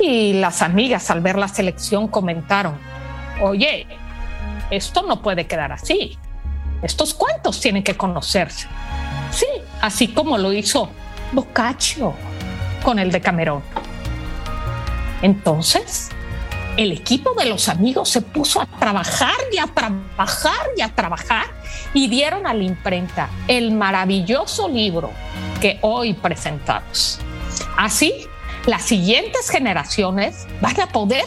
Y 0.00 0.34
las 0.34 0.62
amigas 0.62 1.10
al 1.10 1.20
ver 1.20 1.38
la 1.38 1.48
selección 1.48 2.08
comentaron, 2.08 2.78
oye, 3.40 3.86
esto 4.70 5.02
no 5.02 5.22
puede 5.22 5.46
quedar 5.46 5.72
así. 5.72 6.18
Estos 6.82 7.14
cuentos 7.14 7.60
tienen 7.60 7.82
que 7.82 7.96
conocerse. 7.96 8.68
Sí, 9.30 9.46
así 9.80 10.08
como 10.08 10.38
lo 10.38 10.52
hizo 10.52 10.90
Boccaccio 11.32 12.14
con 12.82 12.98
el 12.98 13.10
de 13.10 13.20
Camerón. 13.20 13.62
Entonces, 15.22 16.10
el 16.76 16.92
equipo 16.92 17.34
de 17.34 17.46
los 17.46 17.68
amigos 17.68 18.08
se 18.08 18.22
puso 18.22 18.60
a 18.60 18.66
trabajar 18.66 19.34
y 19.52 19.58
a 19.58 19.66
trabajar 19.66 20.68
y 20.76 20.82
a 20.82 20.94
trabajar 20.94 21.46
y 21.92 22.06
dieron 22.06 22.46
a 22.46 22.54
la 22.54 22.62
imprenta 22.62 23.28
el 23.48 23.72
maravilloso 23.72 24.68
libro 24.68 25.10
que 25.60 25.80
hoy 25.82 26.14
presentamos. 26.14 27.18
Así 27.76 28.27
las 28.68 28.82
siguientes 28.82 29.48
generaciones 29.48 30.46
van 30.60 30.78
a 30.78 30.88
poder 30.88 31.24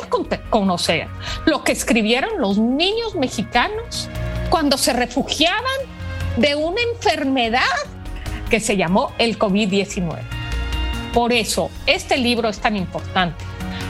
conocer 0.51 1.07
lo 1.45 1.63
que 1.63 1.71
escribieron 1.71 2.39
los 2.39 2.59
niños 2.59 3.15
mexicanos 3.15 4.07
cuando 4.51 4.77
se 4.77 4.93
refugiaban 4.93 5.79
de 6.37 6.53
una 6.53 6.79
enfermedad 6.93 7.63
que 8.47 8.59
se 8.59 8.77
llamó 8.77 9.11
el 9.17 9.39
COVID-19. 9.39 10.19
Por 11.15 11.33
eso 11.33 11.71
este 11.87 12.15
libro 12.17 12.47
es 12.47 12.59
tan 12.59 12.77
importante, 12.77 13.43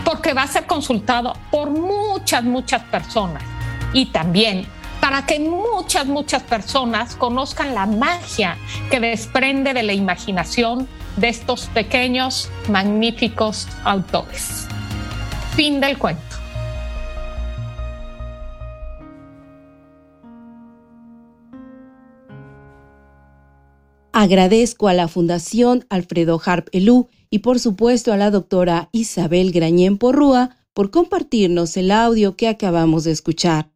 porque 0.05 0.31
va 0.33 0.43
a 0.43 0.47
ser 0.47 0.65
consultado 0.65 1.33
por 1.51 1.71
muchas, 1.71 2.45
muchas 2.45 2.83
personas 2.83 3.43
y 3.91 4.05
también 4.05 4.65
para 5.01 5.25
que 5.25 5.41
muchas, 5.41 6.05
muchas 6.05 6.43
personas 6.43 7.17
conozcan 7.17 7.75
la 7.75 7.85
magia 7.85 8.55
que 8.89 9.01
desprende 9.01 9.73
de 9.73 9.83
la 9.83 9.91
imaginación 9.91 10.87
de 11.17 11.29
estos 11.29 11.67
pequeños, 11.67 12.49
magníficos 12.69 13.67
autores. 13.83 14.67
Fin 15.55 15.79
del 15.79 15.97
cuento. 15.97 16.31
Agradezco 24.13 24.87
a 24.87 24.93
la 24.93 25.07
Fundación 25.07 25.85
Alfredo 25.89 26.39
Harp 26.43 26.67
Elú 26.73 27.07
y 27.29 27.39
por 27.39 27.59
supuesto 27.59 28.11
a 28.11 28.17
la 28.17 28.29
doctora 28.29 28.89
Isabel 28.91 29.51
Grañén 29.51 29.97
Porrúa 29.97 30.57
por 30.73 30.91
compartirnos 30.91 31.77
el 31.77 31.91
audio 31.91 32.35
que 32.35 32.47
acabamos 32.47 33.05
de 33.05 33.11
escuchar. 33.11 33.71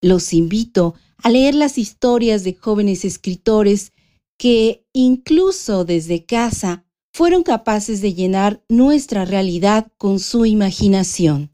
Los 0.00 0.32
invito 0.32 0.94
a 1.22 1.28
leer 1.28 1.54
las 1.54 1.76
historias 1.76 2.44
de 2.44 2.54
jóvenes 2.54 3.04
escritores 3.04 3.92
que 4.40 4.86
incluso 4.94 5.84
desde 5.84 6.24
casa 6.24 6.82
fueron 7.12 7.42
capaces 7.42 8.00
de 8.00 8.14
llenar 8.14 8.62
nuestra 8.70 9.26
realidad 9.26 9.88
con 9.98 10.18
su 10.18 10.46
imaginación. 10.46 11.50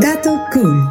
Dato 0.00 0.40
cool. 0.50 0.82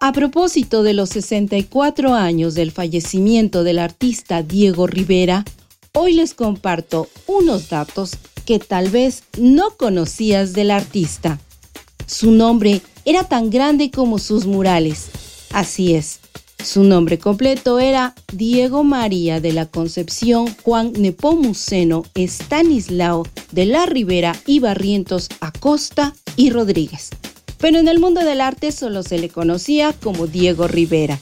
A 0.00 0.12
propósito 0.12 0.82
de 0.82 0.92
los 0.92 1.10
64 1.10 2.14
años 2.14 2.56
del 2.56 2.72
fallecimiento 2.72 3.62
del 3.62 3.78
artista 3.78 4.42
Diego 4.42 4.88
Rivera, 4.88 5.44
hoy 5.94 6.14
les 6.14 6.34
comparto 6.34 7.08
unos 7.28 7.68
datos 7.68 8.16
que 8.44 8.58
tal 8.58 8.90
vez 8.90 9.22
no 9.38 9.76
conocías 9.76 10.52
del 10.52 10.72
artista. 10.72 11.38
Su 12.06 12.32
nombre 12.32 12.82
era 13.04 13.22
tan 13.22 13.50
grande 13.50 13.92
como 13.92 14.18
sus 14.18 14.46
murales. 14.46 15.10
Así 15.52 15.94
es, 15.94 16.18
su 16.62 16.82
nombre 16.82 17.18
completo 17.18 17.78
era 17.78 18.14
Diego 18.32 18.84
María 18.84 19.40
de 19.40 19.52
la 19.52 19.66
Concepción 19.66 20.54
Juan 20.62 20.92
Nepomuceno 20.92 22.04
Estanislao 22.14 23.26
de 23.52 23.66
la 23.66 23.86
Ribera 23.86 24.36
y 24.44 24.60
Barrientos 24.60 25.28
Acosta 25.40 26.14
y 26.36 26.50
Rodríguez. 26.50 27.10
Pero 27.58 27.78
en 27.78 27.88
el 27.88 28.00
mundo 28.00 28.24
del 28.24 28.40
arte 28.40 28.72
solo 28.72 29.02
se 29.02 29.18
le 29.18 29.28
conocía 29.28 29.92
como 29.92 30.26
Diego 30.26 30.68
Rivera. 30.68 31.18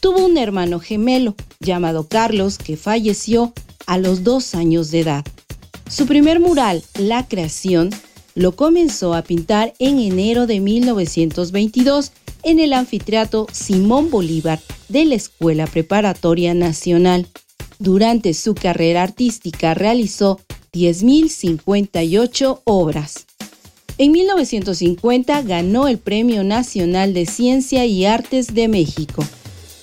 Tuvo 0.00 0.24
un 0.24 0.36
hermano 0.36 0.80
gemelo 0.80 1.34
llamado 1.60 2.06
Carlos 2.06 2.58
que 2.58 2.76
falleció 2.76 3.52
a 3.86 3.98
los 3.98 4.22
dos 4.22 4.54
años 4.54 4.90
de 4.90 5.00
edad. 5.00 5.24
Su 5.90 6.06
primer 6.06 6.40
mural, 6.40 6.84
La 6.98 7.26
Creación, 7.26 7.90
lo 8.34 8.52
comenzó 8.54 9.14
a 9.14 9.22
pintar 9.22 9.74
en 9.78 9.98
enero 9.98 10.46
de 10.46 10.60
1922 10.60 12.12
en 12.48 12.60
el 12.60 12.72
anfiteatro 12.72 13.46
Simón 13.52 14.10
Bolívar 14.10 14.58
de 14.88 15.04
la 15.04 15.14
Escuela 15.16 15.66
Preparatoria 15.66 16.54
Nacional. 16.54 17.26
Durante 17.78 18.32
su 18.32 18.54
carrera 18.54 19.02
artística 19.02 19.74
realizó 19.74 20.40
10.058 20.72 22.62
obras. 22.64 23.26
En 23.98 24.12
1950 24.12 25.42
ganó 25.42 25.88
el 25.88 25.98
Premio 25.98 26.42
Nacional 26.42 27.12
de 27.12 27.26
Ciencia 27.26 27.84
y 27.84 28.06
Artes 28.06 28.54
de 28.54 28.68
México. 28.68 29.24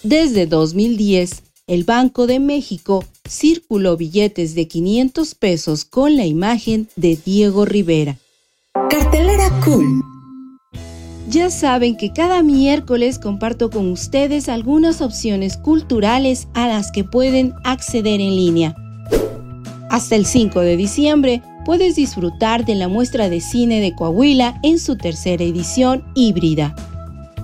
Desde 0.01 0.47
2010, 0.47 1.43
el 1.67 1.84
Banco 1.84 2.25
de 2.25 2.39
México 2.39 3.06
circuló 3.30 3.95
billetes 3.95 4.56
de 4.56 4.67
500 4.67 5.36
pesos 5.36 5.86
con 5.86 6.15
la 6.15 6.25
imagen 6.25 6.88
de 6.95 7.17
Diego 7.23 7.65
Rivera. 7.65 8.17
Cartelera 8.89 9.51
Cool. 9.63 10.14
Ya 11.27 11.49
saben 11.49 11.97
que 11.97 12.13
cada 12.13 12.43
miércoles 12.43 13.17
comparto 13.17 13.69
con 13.71 13.91
ustedes 13.91 14.47
algunas 14.47 15.01
opciones 15.01 15.57
culturales 15.57 16.47
a 16.53 16.67
las 16.67 16.91
que 16.91 17.03
pueden 17.03 17.53
acceder 17.63 18.21
en 18.21 18.35
línea. 18.35 18.75
Hasta 19.89 20.15
el 20.15 20.25
5 20.25 20.59
de 20.59 20.77
diciembre 20.77 21.41
puedes 21.65 21.95
disfrutar 21.95 22.63
de 22.63 22.75
la 22.75 22.88
muestra 22.88 23.27
de 23.29 23.41
cine 23.41 23.81
de 23.81 23.95
Coahuila 23.95 24.59
en 24.61 24.77
su 24.77 24.97
tercera 24.97 25.43
edición 25.43 26.03
híbrida. 26.13 26.75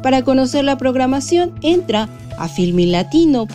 Para 0.03 0.23
conocer 0.23 0.63
la 0.63 0.77
programación, 0.77 1.53
entra 1.61 2.07
a 2.37 2.47
filmilatino.mx. 2.47 3.51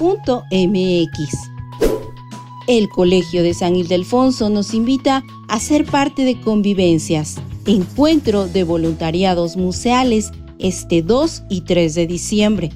El 2.66 2.88
Colegio 2.88 3.44
de 3.44 3.54
San 3.54 3.76
Ildefonso 3.76 4.50
nos 4.50 4.74
invita 4.74 5.22
a 5.48 5.60
ser 5.60 5.84
parte 5.84 6.24
de 6.24 6.40
Convivencias, 6.40 7.36
encuentro 7.66 8.46
de 8.46 8.64
voluntariados 8.64 9.57
museales 9.57 10.33
este 10.59 11.02
2 11.02 11.44
y 11.48 11.62
3 11.62 11.94
de 11.94 12.07
diciembre. 12.07 12.70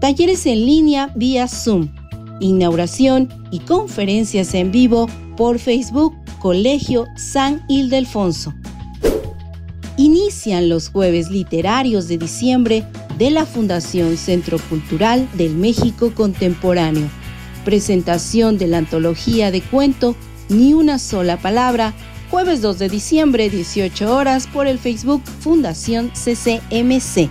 Talleres 0.00 0.46
en 0.46 0.64
línea 0.64 1.12
vía 1.14 1.46
Zoom, 1.46 1.88
inauguración 2.40 3.28
y 3.50 3.60
conferencias 3.60 4.54
en 4.54 4.72
vivo 4.72 5.08
por 5.36 5.58
Facebook 5.58 6.14
Colegio 6.38 7.06
San 7.16 7.62
Ildefonso. 7.68 8.54
Inician 9.96 10.70
los 10.70 10.88
jueves 10.88 11.30
literarios 11.30 12.08
de 12.08 12.16
diciembre 12.16 12.84
de 13.18 13.30
la 13.30 13.44
Fundación 13.44 14.16
Centro 14.16 14.58
Cultural 14.70 15.28
del 15.34 15.54
México 15.54 16.12
Contemporáneo. 16.14 17.06
Presentación 17.66 18.56
de 18.56 18.66
la 18.66 18.78
antología 18.78 19.50
de 19.50 19.60
cuento 19.60 20.16
Ni 20.48 20.72
una 20.72 20.98
sola 20.98 21.36
palabra, 21.36 21.92
jueves 22.30 22.62
2 22.62 22.78
de 22.78 22.88
diciembre, 22.88 23.50
18 23.50 24.14
horas, 24.14 24.46
por 24.46 24.66
el 24.66 24.78
Facebook 24.78 25.22
Fundación 25.40 26.10
CCMC. 26.10 27.28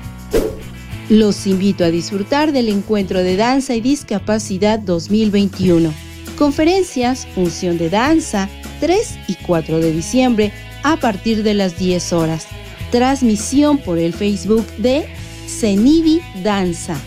Los 1.10 1.48
invito 1.48 1.86
a 1.86 1.90
disfrutar 1.90 2.52
del 2.52 2.68
encuentro 2.68 3.20
de 3.24 3.38
danza 3.38 3.74
y 3.76 3.82
discapacidad 3.82 4.78
2021. 4.78 5.94
Conferencias, 6.38 7.26
función 7.34 7.78
de 7.78 7.90
danza, 7.90 8.50
3 8.82 9.20
y 9.28 9.36
4 9.36 9.80
de 9.80 9.92
diciembre 9.92 10.52
a 10.84 10.98
partir 10.98 11.44
de 11.44 11.54
las 11.54 11.80
10 11.80 12.14
horas. 12.14 12.48
Transmisión 12.92 13.78
por 13.78 13.98
el 13.98 14.14
Facebook 14.14 14.66
de 14.78 15.08
Cenivi 15.48 16.22
Danza. 16.44 16.98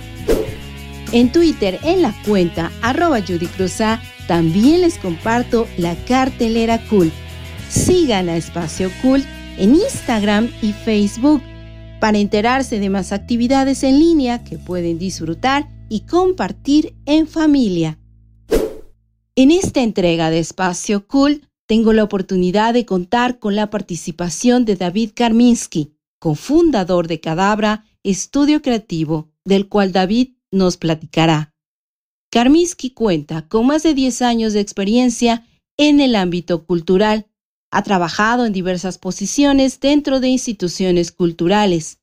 En 1.13 1.31
Twitter, 1.31 1.79
en 1.83 2.03
la 2.03 2.15
cuenta 2.27 2.73
arroba 2.81 3.21
Judy 3.21 3.49
también 4.27 4.81
les 4.81 4.99
comparto 4.99 5.69
la 5.77 5.95
cartelera 6.07 6.83
Cool. 6.89 7.13
Sigan 7.73 8.29
a 8.29 8.37
Espacio 8.37 8.91
Cool 9.01 9.25
en 9.57 9.75
Instagram 9.75 10.51
y 10.61 10.75
Facebook 10.75 11.41
para 12.03 12.19
enterarse 12.19 12.79
de 12.79 12.91
más 12.91 13.13
actividades 13.13 13.83
en 13.83 13.99
línea 13.99 14.45
que 14.45 14.59
pueden 14.59 14.99
disfrutar 14.99 15.71
y 15.89 16.01
compartir 16.01 16.95
en 17.07 17.27
familia. 17.27 17.99
En 19.37 19.51
esta 19.51 19.83
entrega 19.83 20.29
de 20.29 20.41
Espacio 20.41 21.07
Cool 21.07 21.49
tengo 21.67 21.95
la 21.95 22.05
oportunidad 22.05 22.75
de 22.75 22.85
contar 22.85 23.39
con 23.39 23.57
la 23.57 23.71
participación 23.71 24.67
de 24.67 24.77
David 24.77 25.13
Karminsky, 25.15 25.97
cofundador 26.19 27.09
de 27.09 27.21
Cadabra, 27.21 27.87
estudio 28.03 28.61
creativo, 28.61 29.31
del 29.47 29.71
cual 29.71 29.93
David 29.93 30.35
nos 30.51 30.77
platicará. 30.77 31.55
Karminsky 32.31 32.91
cuenta 32.91 33.49
con 33.49 33.67
más 33.67 33.83
de 33.83 33.95
10 33.95 34.21
años 34.21 34.53
de 34.53 34.61
experiencia 34.61 35.47
en 35.79 36.01
el 36.01 36.17
ámbito 36.17 36.67
cultural 36.67 37.29
ha 37.73 37.83
trabajado 37.83 38.45
en 38.45 38.53
diversas 38.53 38.99
posiciones 38.99 39.81
dentro 39.81 40.21
de 40.21 40.29
instituciones 40.29 41.11
culturales. 41.11 41.99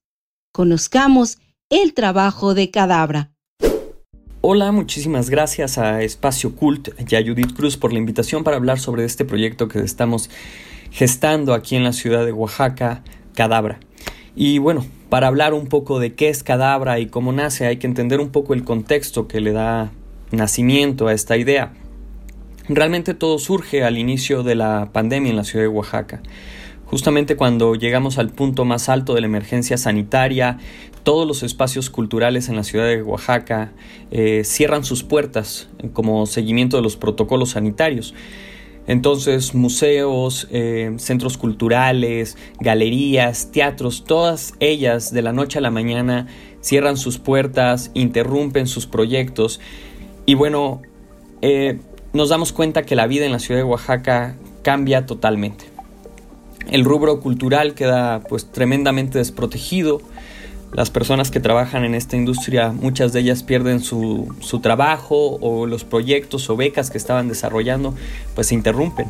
Conozcamos 0.52 1.38
el 1.70 1.94
trabajo 1.94 2.56
de 2.56 2.72
Cadabra. 2.72 3.32
Hola, 4.42 4.72
muchísimas 4.72 5.30
gracias 5.30 5.78
a 5.78 6.02
Espacio 6.02 6.56
Cult 6.56 6.90
y 7.08 7.16
a 7.16 7.22
Judith 7.22 7.54
Cruz 7.56 7.78
por 7.78 7.94
la 7.94 8.00
invitación 8.00 8.44
para 8.44 8.58
hablar 8.58 8.80
sobre 8.80 9.06
este 9.06 9.26
proyecto 9.26 9.68
que 9.68 9.80
estamos 9.80 10.32
gestando 10.92 11.54
aquí 11.54 11.76
en 11.76 11.84
la 11.84 11.94
ciudad 11.94 12.26
de 12.26 12.32
Oaxaca, 12.32 13.04
Cadabra. 13.36 13.80
Y 14.36 14.58
bueno, 14.58 14.88
para 15.10 15.28
hablar 15.28 15.54
un 15.54 15.68
poco 15.68 16.00
de 16.00 16.16
qué 16.16 16.30
es 16.30 16.42
Cadabra 16.42 17.00
y 17.00 17.08
cómo 17.08 17.32
nace, 17.32 17.68
hay 17.68 17.78
que 17.78 17.86
entender 17.86 18.20
un 18.20 18.30
poco 18.30 18.56
el 18.56 18.64
contexto 18.64 19.28
que 19.28 19.40
le 19.40 19.52
da 19.52 19.92
nacimiento 20.32 21.08
a 21.08 21.14
esta 21.14 21.38
idea. 21.38 21.74
Realmente 22.70 23.16
todo 23.16 23.40
surge 23.40 23.84
al 23.84 23.98
inicio 23.98 24.44
de 24.44 24.54
la 24.54 24.92
pandemia 24.94 25.32
en 25.32 25.36
la 25.36 25.44
ciudad 25.44 25.66
de 25.66 25.70
Oaxaca. 25.70 26.22
Justamente 26.86 27.36
cuando 27.36 27.74
llegamos 27.74 28.20
al 28.20 28.30
punto 28.30 28.64
más 28.64 28.90
alto 28.90 29.16
de 29.16 29.22
la 29.22 29.28
emergencia 29.28 29.76
sanitaria, 29.76 30.60
todos 31.02 31.28
los 31.28 31.42
espacios 31.42 31.90
culturales 31.90 32.48
en 32.48 32.56
la 32.56 32.64
ciudad 32.64 32.86
de 32.86 33.02
Oaxaca 33.02 33.72
eh, 34.12 34.44
cierran 34.46 34.84
sus 34.84 35.04
puertas 35.04 35.68
como 35.94 36.28
seguimiento 36.28 36.78
de 36.78 36.84
los 36.84 36.96
protocolos 36.96 37.52
sanitarios. 37.52 38.14
Entonces, 38.86 39.56
museos, 39.56 40.48
eh, 40.52 40.94
centros 40.98 41.40
culturales, 41.40 42.38
galerías, 42.60 43.52
teatros, 43.52 44.04
todas 44.04 44.54
ellas 44.60 45.12
de 45.12 45.24
la 45.24 45.34
noche 45.34 45.58
a 45.58 45.62
la 45.62 45.72
mañana 45.72 46.28
cierran 46.62 46.98
sus 46.98 47.18
puertas, 47.18 47.90
interrumpen 47.96 48.68
sus 48.68 48.86
proyectos. 48.86 49.60
Y 50.26 50.36
bueno, 50.36 50.82
eh, 51.42 51.80
nos 52.13 52.30
damos 52.30 52.52
cuenta 52.54 52.84
que 52.84 52.95
la 52.95 53.08
vida 53.08 53.26
en 53.26 53.32
la 53.32 53.39
ciudad 53.39 53.60
de 53.60 53.65
Oaxaca 53.65 54.36
cambia 54.63 55.06
totalmente. 55.06 55.65
El 56.69 56.86
rubro 56.86 57.19
cultural 57.19 57.74
queda 57.74 58.22
pues 58.28 58.52
tremendamente 58.52 59.17
desprotegido. 59.17 60.02
Las 60.74 60.91
personas 60.91 61.32
que 61.32 61.39
trabajan 61.39 61.84
en 61.84 61.95
esta 61.95 62.15
industria, 62.15 62.72
muchas 62.72 63.12
de 63.12 63.22
ellas 63.22 63.41
pierden 63.41 63.80
su, 63.80 64.36
su 64.39 64.60
trabajo 64.60 65.38
o 65.41 65.65
los 65.65 65.84
proyectos 65.84 66.50
o 66.50 66.56
becas 66.56 66.91
que 66.91 67.00
estaban 67.00 67.28
desarrollando, 67.28 67.95
pues 68.36 68.48
se 68.48 68.56
interrumpen. 68.56 69.08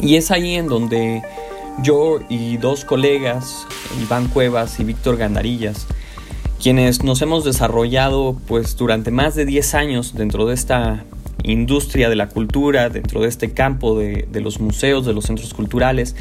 Y 0.00 0.16
es 0.16 0.30
ahí 0.30 0.54
en 0.54 0.68
donde 0.68 1.22
yo 1.82 2.20
y 2.28 2.56
dos 2.56 2.84
colegas, 2.84 3.66
Iván 4.02 4.28
Cuevas 4.28 4.80
y 4.80 4.84
Víctor 4.84 5.16
Gandarillas, 5.16 5.86
quienes 6.62 7.04
nos 7.04 7.20
hemos 7.22 7.44
desarrollado 7.44 8.36
pues 8.46 8.76
durante 8.76 9.10
más 9.10 9.34
de 9.34 9.44
10 9.44 9.74
años 9.74 10.14
dentro 10.14 10.46
de 10.46 10.54
esta 10.54 11.04
industria 11.42 12.08
de 12.08 12.16
la 12.16 12.28
cultura, 12.28 12.88
dentro 12.88 13.22
de 13.22 13.28
este 13.28 13.50
campo 13.52 13.98
de, 13.98 14.26
los 14.40 14.60
museos, 14.60 15.06
de 15.06 15.12
los 15.12 15.24
centros 15.26 15.54
culturales, 15.54 16.16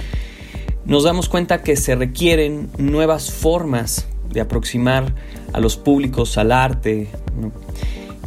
nos 0.85 1.03
damos 1.03 1.27
cuenta 1.29 1.61
que 1.61 1.75
se 1.75 1.95
requieren 1.95 2.69
nuevas 2.77 3.31
formas 3.31 4.07
de 4.31 4.41
aproximar 4.41 5.13
a 5.53 5.59
los 5.59 5.77
públicos 5.77 6.37
al 6.37 6.51
arte. 6.51 7.07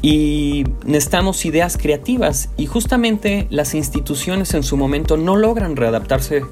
Y 0.03 0.65
necesitamos 0.85 1.45
ideas 1.45 1.77
creativas 1.77 2.49
y 2.57 2.67
justamente 2.67 3.47
las 3.51 3.75
instituciones 3.75 4.55
en 4.55 4.63
su 4.63 4.77
momento 4.77 5.17
no 5.17 5.37
logran 5.37 5.77
readaptarse 5.77 6.43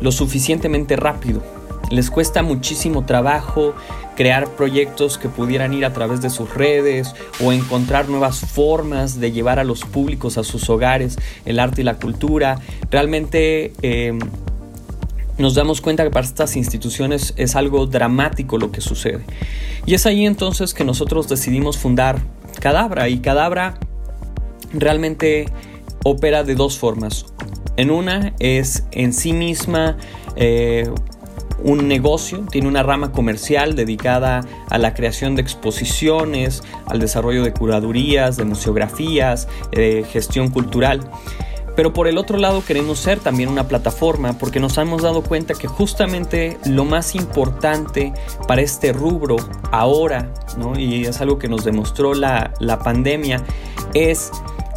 lo 0.00 0.12
suficientemente 0.12 0.96
rápido. 0.96 1.42
Les 1.90 2.10
cuesta 2.10 2.42
muchísimo 2.42 3.04
trabajo 3.04 3.74
crear 4.16 4.48
proyectos 4.50 5.18
que 5.18 5.28
pudieran 5.28 5.74
ir 5.74 5.84
a 5.84 5.92
través 5.92 6.20
de 6.20 6.30
sus 6.30 6.54
redes 6.54 7.14
o 7.42 7.52
encontrar 7.52 8.08
nuevas 8.08 8.40
formas 8.40 9.20
de 9.20 9.32
llevar 9.32 9.58
a 9.58 9.64
los 9.64 9.84
públicos 9.84 10.38
a 10.38 10.44
sus 10.44 10.68
hogares 10.70 11.16
el 11.44 11.58
arte 11.58 11.82
y 11.82 11.84
la 11.84 11.96
cultura. 11.96 12.60
Realmente 12.90 13.72
em, 13.82 14.18
nos 15.36 15.54
damos 15.54 15.80
cuenta 15.80 16.04
que 16.04 16.10
para 16.10 16.26
estas 16.26 16.56
instituciones 16.56 17.34
es 17.36 17.56
algo 17.56 17.86
dramático 17.86 18.58
lo 18.58 18.70
que 18.70 18.80
sucede. 18.80 19.24
Y 19.86 19.94
es 19.94 20.06
ahí 20.06 20.26
entonces 20.26 20.74
que 20.74 20.84
nosotros 20.84 21.28
decidimos 21.28 21.76
fundar 21.76 22.22
Cadabra 22.60 23.08
y 23.08 23.18
Cadabra 23.18 23.78
realmente 24.72 25.46
opera 26.04 26.44
de 26.44 26.54
dos 26.54 26.78
formas. 26.78 27.26
En 27.76 27.90
una 27.90 28.34
es 28.38 28.84
en 28.92 29.12
sí 29.12 29.32
misma 29.32 29.96
eh, 30.36 30.88
un 31.62 31.88
negocio, 31.88 32.44
tiene 32.50 32.68
una 32.68 32.82
rama 32.82 33.12
comercial 33.12 33.74
dedicada 33.74 34.44
a 34.70 34.78
la 34.78 34.94
creación 34.94 35.36
de 35.36 35.42
exposiciones, 35.42 36.62
al 36.86 36.98
desarrollo 36.98 37.42
de 37.42 37.52
curadurías, 37.52 38.36
de 38.36 38.44
museografías, 38.44 39.48
de 39.72 40.04
gestión 40.10 40.50
cultural. 40.50 41.00
Pero 41.76 41.92
por 41.92 42.06
el 42.06 42.18
otro 42.18 42.38
lado 42.38 42.64
queremos 42.64 43.00
ser 43.00 43.18
también 43.18 43.48
una 43.48 43.66
plataforma 43.66 44.34
porque 44.38 44.60
nos 44.60 44.78
hemos 44.78 45.02
dado 45.02 45.22
cuenta 45.22 45.54
que 45.54 45.66
justamente 45.66 46.56
lo 46.66 46.84
más 46.84 47.14
importante 47.14 48.12
para 48.46 48.62
este 48.62 48.92
rubro 48.92 49.36
ahora, 49.72 50.32
y 50.76 51.04
es 51.04 51.20
algo 51.20 51.38
que 51.38 51.48
nos 51.48 51.64
demostró 51.64 52.14
la, 52.14 52.52
la 52.60 52.78
pandemia, 52.78 53.42
es 53.92 54.30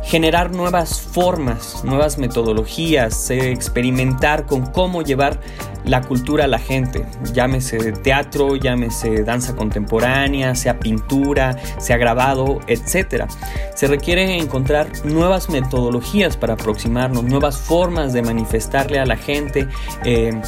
generar 0.04 0.52
nuevas 0.52 1.02
formas, 1.02 1.84
nuevas 1.84 2.18
metodologías, 2.18 3.30
experimentar 3.30 4.46
con 4.46 4.66
cómo 4.66 5.02
llevar 5.02 5.40
la 5.88 6.02
cultura 6.02 6.46
a 6.46 6.48
la 6.48 6.60
gente, 6.60 7.06
llámese 7.34 7.94
teatro, 7.94 8.56
llámese 8.56 9.24
danza 9.24 9.56
contemporánea, 9.56 10.54
sea 10.56 10.80
pintura, 10.80 11.58
sea 11.80 11.98
grabado, 11.98 12.60
etc. 12.68 13.26
Se 13.74 13.88
requiere 13.88 14.38
encontrar 14.38 14.88
nuevas 15.06 15.50
metodologías 15.50 16.38
para 16.38 16.54
aproximarnos, 16.54 17.24
nuevas 17.24 17.58
formas 17.58 18.14
de 18.14 18.22
manifestarle 18.22 19.00
a 19.00 19.06
la 19.06 19.18
gente 19.18 19.68
eh, 20.04 20.40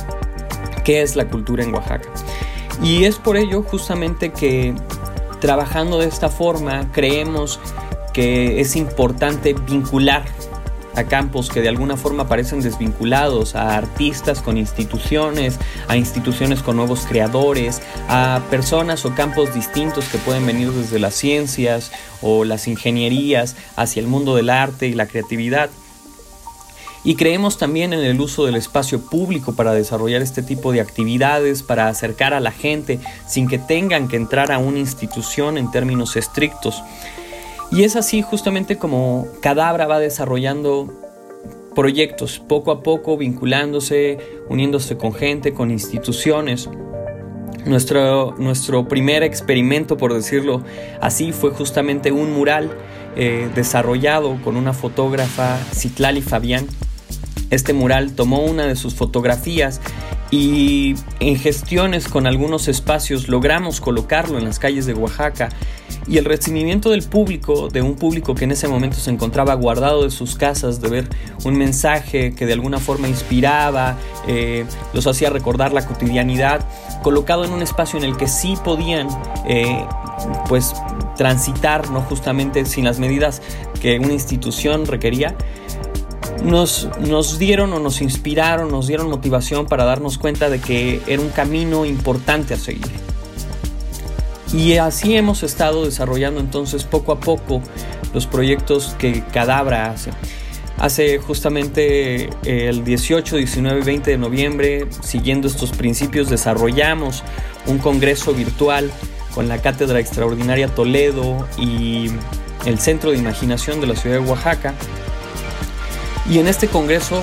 qué 0.84 1.02
es 1.02 1.16
la 1.16 1.26
cultura 1.26 1.64
en 1.64 1.74
Oaxaca. 1.74 2.10
Y 2.84 3.06
es 3.06 3.16
por 3.16 3.38
ello 3.38 3.64
justamente 3.64 4.32
que 4.32 4.74
trabajando 5.40 6.00
de 6.00 6.08
esta 6.08 6.30
forma 6.30 6.92
creemos 6.92 7.60
que 8.14 8.60
es 8.60 8.76
importante 8.76 9.54
vincular 9.54 10.24
a 10.96 11.04
campos 11.04 11.50
que 11.50 11.62
de 11.62 11.70
alguna 11.70 11.98
forma 11.98 12.28
parecen 12.28 12.62
desvinculados, 12.62 13.56
a 13.56 13.78
artistas 13.78 14.42
con 14.42 14.58
instituciones, 14.58 15.60
a 15.88 15.98
instituciones 15.98 16.62
con 16.62 16.76
nuevos 16.76 17.06
creadores, 17.08 17.82
a 18.08 18.42
personas 18.50 19.06
o 19.06 19.16
campos 19.16 19.54
distintos 19.54 20.06
que 20.06 20.18
pueden 20.18 20.46
venir 20.46 20.72
desde 20.72 21.00
las 21.00 21.16
ciencias 21.16 21.92
o 22.22 22.44
las 22.44 22.68
ingenierías 22.68 23.56
hacia 23.76 24.00
el 24.02 24.08
mundo 24.08 24.36
del 24.36 24.50
arte 24.50 24.88
y 24.88 24.94
la 24.94 25.08
creatividad. 25.08 25.70
Y 27.04 27.16
creemos 27.16 27.58
también 27.58 27.94
en 27.94 28.02
el 28.02 28.20
uso 28.20 28.46
del 28.46 28.56
espacio 28.56 29.00
público 29.00 29.56
para 29.56 29.74
desarrollar 29.74 30.22
este 30.22 30.44
tipo 30.44 30.74
de 30.74 30.82
actividades, 30.82 31.64
para 31.64 31.88
acercar 31.88 32.34
a 32.34 32.42
la 32.42 32.52
gente 32.52 33.00
sin 33.26 33.48
que 33.48 33.58
tengan 33.58 34.10
que 34.10 34.18
entrar 34.18 34.52
a 34.52 34.58
una 34.58 34.80
institución 34.80 35.58
en 35.58 35.72
términos 35.72 36.18
estrictos. 36.18 36.84
Y 37.72 37.84
es 37.84 37.96
así 37.96 38.22
justamente 38.22 38.78
como 38.78 39.28
Cadabra 39.42 39.86
va 39.86 40.00
desarrollando 40.00 40.92
proyectos, 41.76 42.40
poco 42.40 42.72
a 42.72 42.82
poco 42.82 43.16
vinculándose, 43.16 44.18
uniéndose 44.50 44.98
con 44.98 45.14
gente, 45.14 45.54
con 45.54 45.70
instituciones. 45.72 46.70
Nuestro, 47.66 48.36
nuestro 48.38 48.88
primer 48.88 49.22
experimento, 49.22 49.98
por 49.98 50.14
decirlo 50.14 50.64
así, 51.00 51.32
fue 51.32 51.52
justamente 51.52 52.12
un 52.12 52.34
mural 52.34 52.72
eh, 53.16 53.50
desarrollado 53.54 54.38
con 54.44 54.56
una 54.56 54.74
fotógrafa, 54.74 55.60
Citlali 55.74 56.22
Fabián. 56.22 56.68
Este 57.52 57.74
mural 57.74 58.14
tomó 58.14 58.44
una 58.44 58.66
de 58.66 58.76
sus 58.76 58.96
fotografías 58.96 59.80
y 60.32 60.96
en 61.20 61.36
gestiones 61.36 62.08
con 62.08 62.28
algunos 62.28 62.68
espacios 62.68 63.28
logramos 63.28 63.82
colocarlo 63.82 64.38
en 64.38 64.46
las 64.46 64.60
calles 64.60 64.86
de 64.86 64.94
Oaxaca 64.94 65.50
y 66.10 66.18
el 66.18 66.26
recibimiento 66.26 66.90
del 66.90 67.04
público, 67.04 67.70
de 67.70 67.84
un 67.84 67.96
público 67.96 68.34
que 68.34 68.46
en 68.46 68.52
ese 68.52 68.68
momento 68.68 68.98
se 68.98 69.12
encontraba 69.12 69.54
guardado 69.54 70.04
de 70.04 70.10
sus 70.10 70.36
casas, 70.36 70.82
de 70.82 70.90
ver 70.90 71.10
un 71.46 71.56
mensaje 71.56 72.34
que 72.34 72.48
de 72.48 72.54
alguna 72.54 72.80
forma 72.80 73.08
inspiraba, 73.08 73.96
eh, 74.28 74.66
los 74.94 75.06
hacía 75.06 75.30
recordar 75.30 75.72
la 75.72 75.86
cotidianidad, 75.86 76.66
colocado 77.04 77.46
en 77.46 77.52
un 77.52 77.62
espacio 77.62 78.00
en 78.00 78.06
el 78.06 78.18
que 78.18 78.28
sí 78.28 78.58
podían 78.64 79.08
eh, 79.48 79.86
pues 80.48 80.74
transitar, 81.16 81.92
no 81.92 82.02
justamente 82.02 82.66
sin 82.66 82.86
las 82.86 82.98
medidas 82.98 83.44
que 83.80 84.00
una 84.00 84.14
institución 84.14 84.88
requería, 84.88 85.36
nos, 86.44 86.90
nos, 87.00 87.38
dieron 87.38 87.72
o 87.74 87.80
nos 87.80 88.02
inspiraron, 88.02 88.72
nos 88.72 88.88
dieron 88.88 89.10
motivación 89.10 89.68
para 89.68 89.84
darnos 89.84 90.18
cuenta 90.18 90.50
de 90.50 90.60
que 90.60 91.02
era 91.06 91.22
un 91.22 91.30
camino 91.30 91.86
importante 91.86 92.56
a 92.56 92.58
seguir. 92.58 93.09
Y 94.54 94.78
así 94.78 95.16
hemos 95.16 95.44
estado 95.44 95.86
desarrollando 95.86 96.40
entonces 96.40 96.84
poco 96.84 97.12
a 97.12 97.20
poco 97.20 97.62
los 98.14 98.26
proyectos 98.26 98.96
que 98.98 99.24
Cadabra 99.32 99.92
hace. 99.92 100.12
Hace 100.78 101.20
justamente 101.20 102.30
eh, 102.44 102.70
el 102.70 102.84
18, 102.86 103.36
19 103.36 103.82
y 103.82 103.84
20 103.84 104.12
de 104.12 104.18
noviembre, 104.18 104.88
siguiendo 105.02 105.48
estos 105.48 105.72
principios, 105.72 106.30
desarrollamos 106.30 107.24
un 107.68 107.80
congreso 107.80 108.34
virtual 108.34 108.90
con 109.36 109.48
la 109.50 109.62
Cátedra 109.62 110.00
Extraordinaria 110.00 110.68
Toledo 110.70 111.48
y 111.58 112.10
el 112.66 112.80
Centro 112.80 113.12
de 113.12 113.18
Imaginación 113.18 113.82
de 113.82 113.88
la 113.88 113.96
Ciudad 113.96 114.20
de 114.20 114.26
Oaxaca. 114.26 114.74
Y 116.30 116.40
en 116.40 116.48
este 116.48 116.68
congreso 116.68 117.22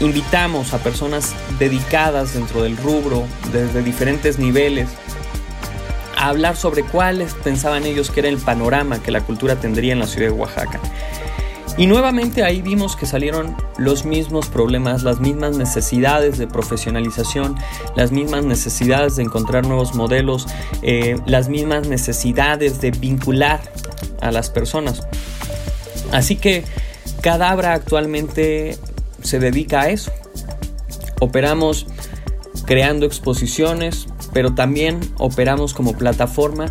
invitamos 0.00 0.74
a 0.74 0.78
personas 0.78 1.34
dedicadas 1.58 2.34
dentro 2.34 2.62
del 2.62 2.76
rubro, 2.76 3.24
desde 3.52 3.82
diferentes 3.82 4.38
niveles, 4.38 4.88
hablar 6.28 6.56
sobre 6.56 6.82
cuáles 6.84 7.34
pensaban 7.34 7.84
ellos 7.84 8.10
que 8.10 8.20
era 8.20 8.28
el 8.28 8.38
panorama 8.38 9.02
que 9.02 9.10
la 9.10 9.20
cultura 9.22 9.56
tendría 9.56 9.92
en 9.92 9.98
la 9.98 10.06
ciudad 10.06 10.28
de 10.28 10.32
Oaxaca. 10.32 10.80
Y 11.78 11.86
nuevamente 11.86 12.42
ahí 12.42 12.60
vimos 12.60 12.96
que 12.96 13.06
salieron 13.06 13.56
los 13.78 14.04
mismos 14.04 14.48
problemas, 14.48 15.04
las 15.04 15.20
mismas 15.20 15.56
necesidades 15.56 16.36
de 16.36 16.46
profesionalización, 16.46 17.56
las 17.96 18.12
mismas 18.12 18.44
necesidades 18.44 19.16
de 19.16 19.22
encontrar 19.22 19.66
nuevos 19.66 19.94
modelos, 19.94 20.46
eh, 20.82 21.18
las 21.24 21.48
mismas 21.48 21.88
necesidades 21.88 22.80
de 22.82 22.90
vincular 22.90 23.62
a 24.20 24.30
las 24.30 24.50
personas. 24.50 25.00
Así 26.12 26.36
que 26.36 26.64
Cadabra 27.22 27.72
actualmente 27.72 28.76
se 29.22 29.38
dedica 29.38 29.82
a 29.82 29.88
eso. 29.88 30.12
Operamos 31.20 31.86
creando 32.66 33.06
exposiciones, 33.06 34.06
pero 34.32 34.54
también 34.54 35.00
operamos 35.18 35.74
como 35.74 35.94
plataforma 35.94 36.66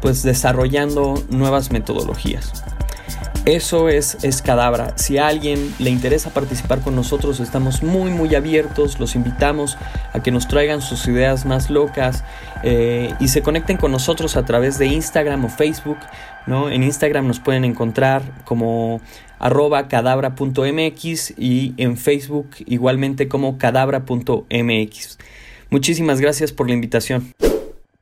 pues 0.00 0.22
desarrollando 0.22 1.22
nuevas 1.30 1.70
metodologías. 1.70 2.52
Eso 3.46 3.88
es, 3.88 4.16
Cadabra. 4.44 4.98
Si 4.98 5.18
a 5.18 5.28
alguien 5.28 5.72
le 5.78 5.90
interesa 5.90 6.30
participar 6.30 6.80
con 6.80 6.96
nosotros, 6.96 7.38
estamos 7.38 7.80
muy, 7.84 8.10
muy 8.10 8.34
abiertos. 8.34 8.98
Los 8.98 9.14
invitamos 9.14 9.78
a 10.12 10.20
que 10.20 10.32
nos 10.32 10.48
traigan 10.48 10.82
sus 10.82 11.06
ideas 11.06 11.46
más 11.46 11.70
locas 11.70 12.24
eh, 12.64 13.14
y 13.20 13.28
se 13.28 13.42
conecten 13.42 13.76
con 13.76 13.92
nosotros 13.92 14.36
a 14.36 14.44
través 14.44 14.78
de 14.78 14.86
Instagram 14.86 15.44
o 15.44 15.48
Facebook. 15.48 15.98
¿no? 16.48 16.70
En 16.70 16.82
Instagram 16.82 17.28
nos 17.28 17.38
pueden 17.38 17.64
encontrar 17.64 18.22
como 18.44 19.00
arroba 19.38 19.86
cadabra.mx 19.86 21.34
y 21.38 21.74
en 21.76 21.96
Facebook 21.96 22.48
igualmente 22.66 23.28
como 23.28 23.58
cadabra.mx. 23.58 25.18
Muchísimas 25.76 26.22
gracias 26.22 26.52
por 26.52 26.68
la 26.68 26.72
invitación. 26.72 27.34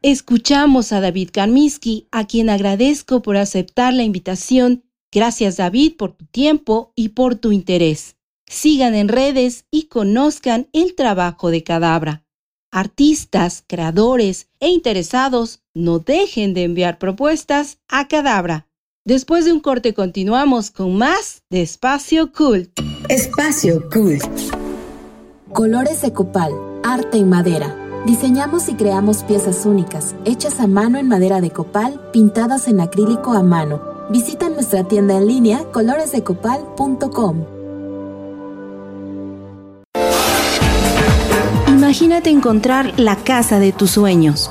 Escuchamos 0.01 0.93
a 0.93 1.01
David 1.01 1.31
Karmiski, 1.33 2.07
a 2.13 2.25
quien 2.25 2.49
agradezco 2.49 3.21
por 3.21 3.37
aceptar 3.37 3.93
la 3.93 4.05
invitación. 4.05 4.85
Gracias 5.11 5.57
David 5.57 5.97
por 5.97 6.13
tu 6.13 6.25
tiempo 6.27 6.93
y 6.95 7.09
por 7.09 7.35
tu 7.35 7.51
interés. 7.51 8.15
Sigan 8.47 8.95
en 8.95 9.09
redes 9.09 9.65
y 9.73 9.87
conozcan 9.89 10.69
el 10.73 10.95
trabajo 10.95 11.51
de 11.51 11.65
Cadabra. 11.65 12.23
Artistas, 12.71 13.65
creadores 13.67 14.47
e 14.61 14.69
interesados, 14.69 15.65
no 15.75 15.99
dejen 15.99 16.55
de 16.55 16.63
enviar 16.63 17.01
propuestas 17.01 17.79
a 17.89 18.07
Cadabra. 18.07 18.69
Después 19.05 19.47
de 19.47 19.53
un 19.53 19.59
corte 19.59 19.95
continuamos 19.95 20.71
con 20.71 20.97
más 20.97 21.43
de 21.51 21.63
Espacio 21.63 22.31
Cult. 22.31 22.71
Espacio 23.09 23.89
Cult. 23.91 24.23
Colores 25.53 26.03
de 26.03 26.13
copal 26.13 26.53
arte 26.85 27.17
en 27.19 27.29
madera. 27.29 27.75
Diseñamos 28.07 28.69
y 28.69 28.75
creamos 28.75 29.25
piezas 29.25 29.65
únicas, 29.65 30.15
hechas 30.25 30.61
a 30.61 30.67
mano 30.67 30.99
en 30.99 31.09
madera 31.09 31.41
de 31.41 31.51
copal, 31.51 31.99
pintadas 32.13 32.69
en 32.69 32.81
acrílico 32.81 33.33
a 33.33 33.43
mano. 33.43 33.81
Visita 34.11 34.51
nuestra 34.51 34.85
tienda 34.85 35.17
en 35.17 35.27
línea 35.27 35.65
coloresdecopal.com. 35.73 37.45
Imagínate 41.69 42.31
encontrar 42.31 42.93
la 43.01 43.17
casa 43.17 43.59
de 43.59 43.73
tus 43.73 43.93
sueños 43.93 44.51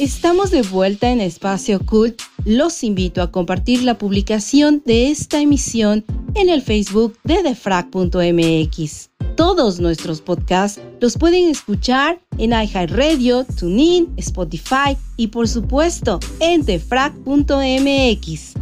Estamos 0.00 0.50
de 0.50 0.62
vuelta 0.62 1.10
en 1.10 1.20
Espacio 1.20 1.78
Cult. 1.78 2.22
Los 2.46 2.84
invito 2.84 3.20
a 3.20 3.30
compartir 3.30 3.82
la 3.82 3.98
publicación 3.98 4.82
de 4.86 5.10
esta 5.10 5.42
emisión 5.42 6.06
en 6.34 6.48
el 6.48 6.62
Facebook 6.62 7.18
de 7.22 7.42
defrag.mx. 7.42 9.10
Todos 9.36 9.78
nuestros 9.78 10.22
podcasts 10.22 10.80
los 11.02 11.18
pueden 11.18 11.50
escuchar 11.50 12.18
en 12.38 12.52
iHeartRadio, 12.52 13.44
TuneIn, 13.44 14.14
Spotify 14.16 14.96
y 15.18 15.26
por 15.26 15.46
supuesto 15.48 16.18
en 16.40 16.64
defrag.mx. 16.64 18.54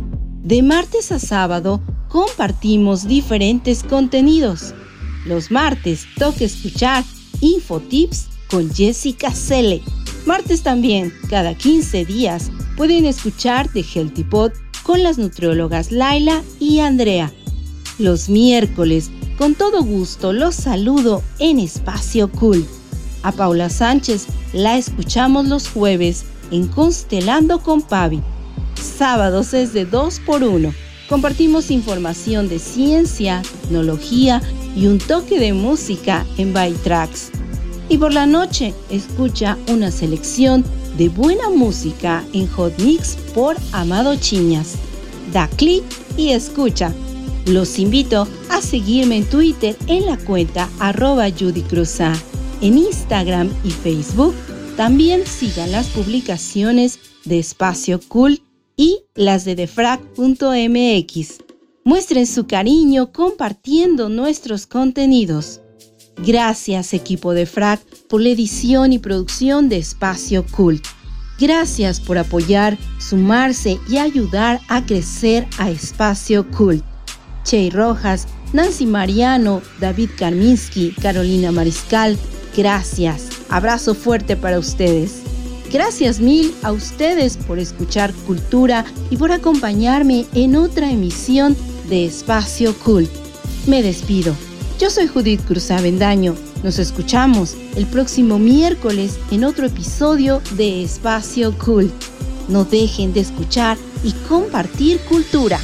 De 0.42 0.62
martes 0.64 1.12
a 1.12 1.20
sábado 1.20 1.80
compartimos 2.08 3.06
diferentes 3.06 3.84
contenidos. 3.84 4.74
Los 5.24 5.52
martes 5.52 6.04
toca 6.18 6.44
escuchar 6.44 7.04
Infotips 7.40 8.26
con 8.50 8.74
Jessica 8.74 9.30
Cele. 9.30 9.82
Martes 10.28 10.62
también, 10.62 11.10
cada 11.30 11.54
15 11.54 12.04
días, 12.04 12.50
pueden 12.76 13.06
escuchar 13.06 13.66
The 13.72 13.82
Healthy 13.82 14.24
Pod 14.24 14.52
con 14.82 15.02
las 15.02 15.16
nutriólogas 15.16 15.90
Laila 15.90 16.42
y 16.60 16.80
Andrea. 16.80 17.32
Los 17.98 18.28
miércoles, 18.28 19.10
con 19.38 19.54
todo 19.54 19.82
gusto, 19.82 20.34
los 20.34 20.54
saludo 20.54 21.22
en 21.38 21.58
Espacio 21.58 22.30
Cool. 22.30 22.66
A 23.22 23.32
Paula 23.32 23.70
Sánchez 23.70 24.26
la 24.52 24.76
escuchamos 24.76 25.46
los 25.46 25.66
jueves 25.66 26.26
en 26.50 26.68
Constelando 26.68 27.62
con 27.62 27.80
Pavi. 27.80 28.20
Sábados 28.98 29.54
es 29.54 29.72
de 29.72 29.86
2 29.86 30.20
por 30.26 30.42
1 30.42 30.74
Compartimos 31.08 31.70
información 31.70 32.50
de 32.50 32.58
ciencia, 32.58 33.40
tecnología 33.62 34.42
y 34.76 34.88
un 34.88 34.98
toque 34.98 35.40
de 35.40 35.54
música 35.54 36.26
en 36.36 36.52
By 36.52 36.74
Tracks. 36.84 37.30
Y 37.88 37.96
por 37.96 38.12
la 38.12 38.26
noche 38.26 38.74
escucha 38.90 39.56
una 39.68 39.90
selección 39.90 40.64
de 40.98 41.08
buena 41.08 41.48
música 41.48 42.24
en 42.32 42.46
Hot 42.48 42.78
Mix 42.82 43.16
por 43.34 43.56
Amado 43.72 44.16
Chiñas. 44.16 44.74
Da 45.32 45.48
clic 45.56 45.84
y 46.16 46.30
escucha. 46.30 46.92
Los 47.46 47.78
invito 47.78 48.28
a 48.50 48.60
seguirme 48.60 49.18
en 49.18 49.24
Twitter 49.24 49.76
en 49.86 50.04
la 50.04 50.18
cuenta 50.18 50.68
arroba 50.78 51.30
Judy. 51.30 51.64
En 52.60 52.76
Instagram 52.76 53.50
y 53.64 53.70
Facebook 53.70 54.34
también 54.76 55.26
sigan 55.26 55.72
las 55.72 55.86
publicaciones 55.88 56.98
de 57.24 57.38
Espacio 57.38 58.00
Cool 58.08 58.42
y 58.76 59.00
las 59.14 59.44
de 59.44 59.54
defrag.mx. 59.56 61.38
Muestren 61.84 62.26
su 62.26 62.46
cariño 62.46 63.12
compartiendo 63.12 64.10
nuestros 64.10 64.66
contenidos. 64.66 65.62
Gracias 66.24 66.94
equipo 66.94 67.32
de 67.32 67.46
FRAC 67.46 67.80
por 68.08 68.20
la 68.20 68.30
edición 68.30 68.92
y 68.92 68.98
producción 68.98 69.68
de 69.68 69.78
Espacio 69.78 70.44
Cult. 70.44 70.84
Gracias 71.38 72.00
por 72.00 72.18
apoyar, 72.18 72.76
sumarse 72.98 73.78
y 73.88 73.98
ayudar 73.98 74.60
a 74.68 74.84
crecer 74.84 75.46
a 75.58 75.70
Espacio 75.70 76.50
Cult. 76.50 76.84
Chey 77.44 77.70
Rojas, 77.70 78.26
Nancy 78.52 78.86
Mariano, 78.86 79.62
David 79.80 80.10
Karminski, 80.18 80.92
Carolina 81.00 81.52
Mariscal, 81.52 82.18
gracias. 82.56 83.28
Abrazo 83.48 83.94
fuerte 83.94 84.36
para 84.36 84.58
ustedes. 84.58 85.22
Gracias 85.72 86.18
mil 86.18 86.52
a 86.62 86.72
ustedes 86.72 87.36
por 87.36 87.58
escuchar 87.58 88.12
Cultura 88.26 88.84
y 89.10 89.16
por 89.16 89.32
acompañarme 89.32 90.26
en 90.34 90.56
otra 90.56 90.90
emisión 90.90 91.56
de 91.88 92.06
Espacio 92.06 92.74
Cult. 92.74 93.10
Me 93.66 93.82
despido. 93.82 94.47
Yo 94.78 94.90
soy 94.90 95.08
Judith 95.08 95.44
Cruz 95.44 95.72
Avendaño. 95.72 96.36
Nos 96.62 96.78
escuchamos 96.78 97.56
el 97.74 97.84
próximo 97.86 98.38
miércoles 98.38 99.18
en 99.32 99.42
otro 99.42 99.66
episodio 99.66 100.40
de 100.52 100.84
Espacio 100.84 101.52
Cult. 101.58 101.92
No 102.48 102.64
dejen 102.64 103.12
de 103.12 103.20
escuchar 103.20 103.76
y 104.04 104.12
compartir 104.28 105.00
cultura. 105.00 105.58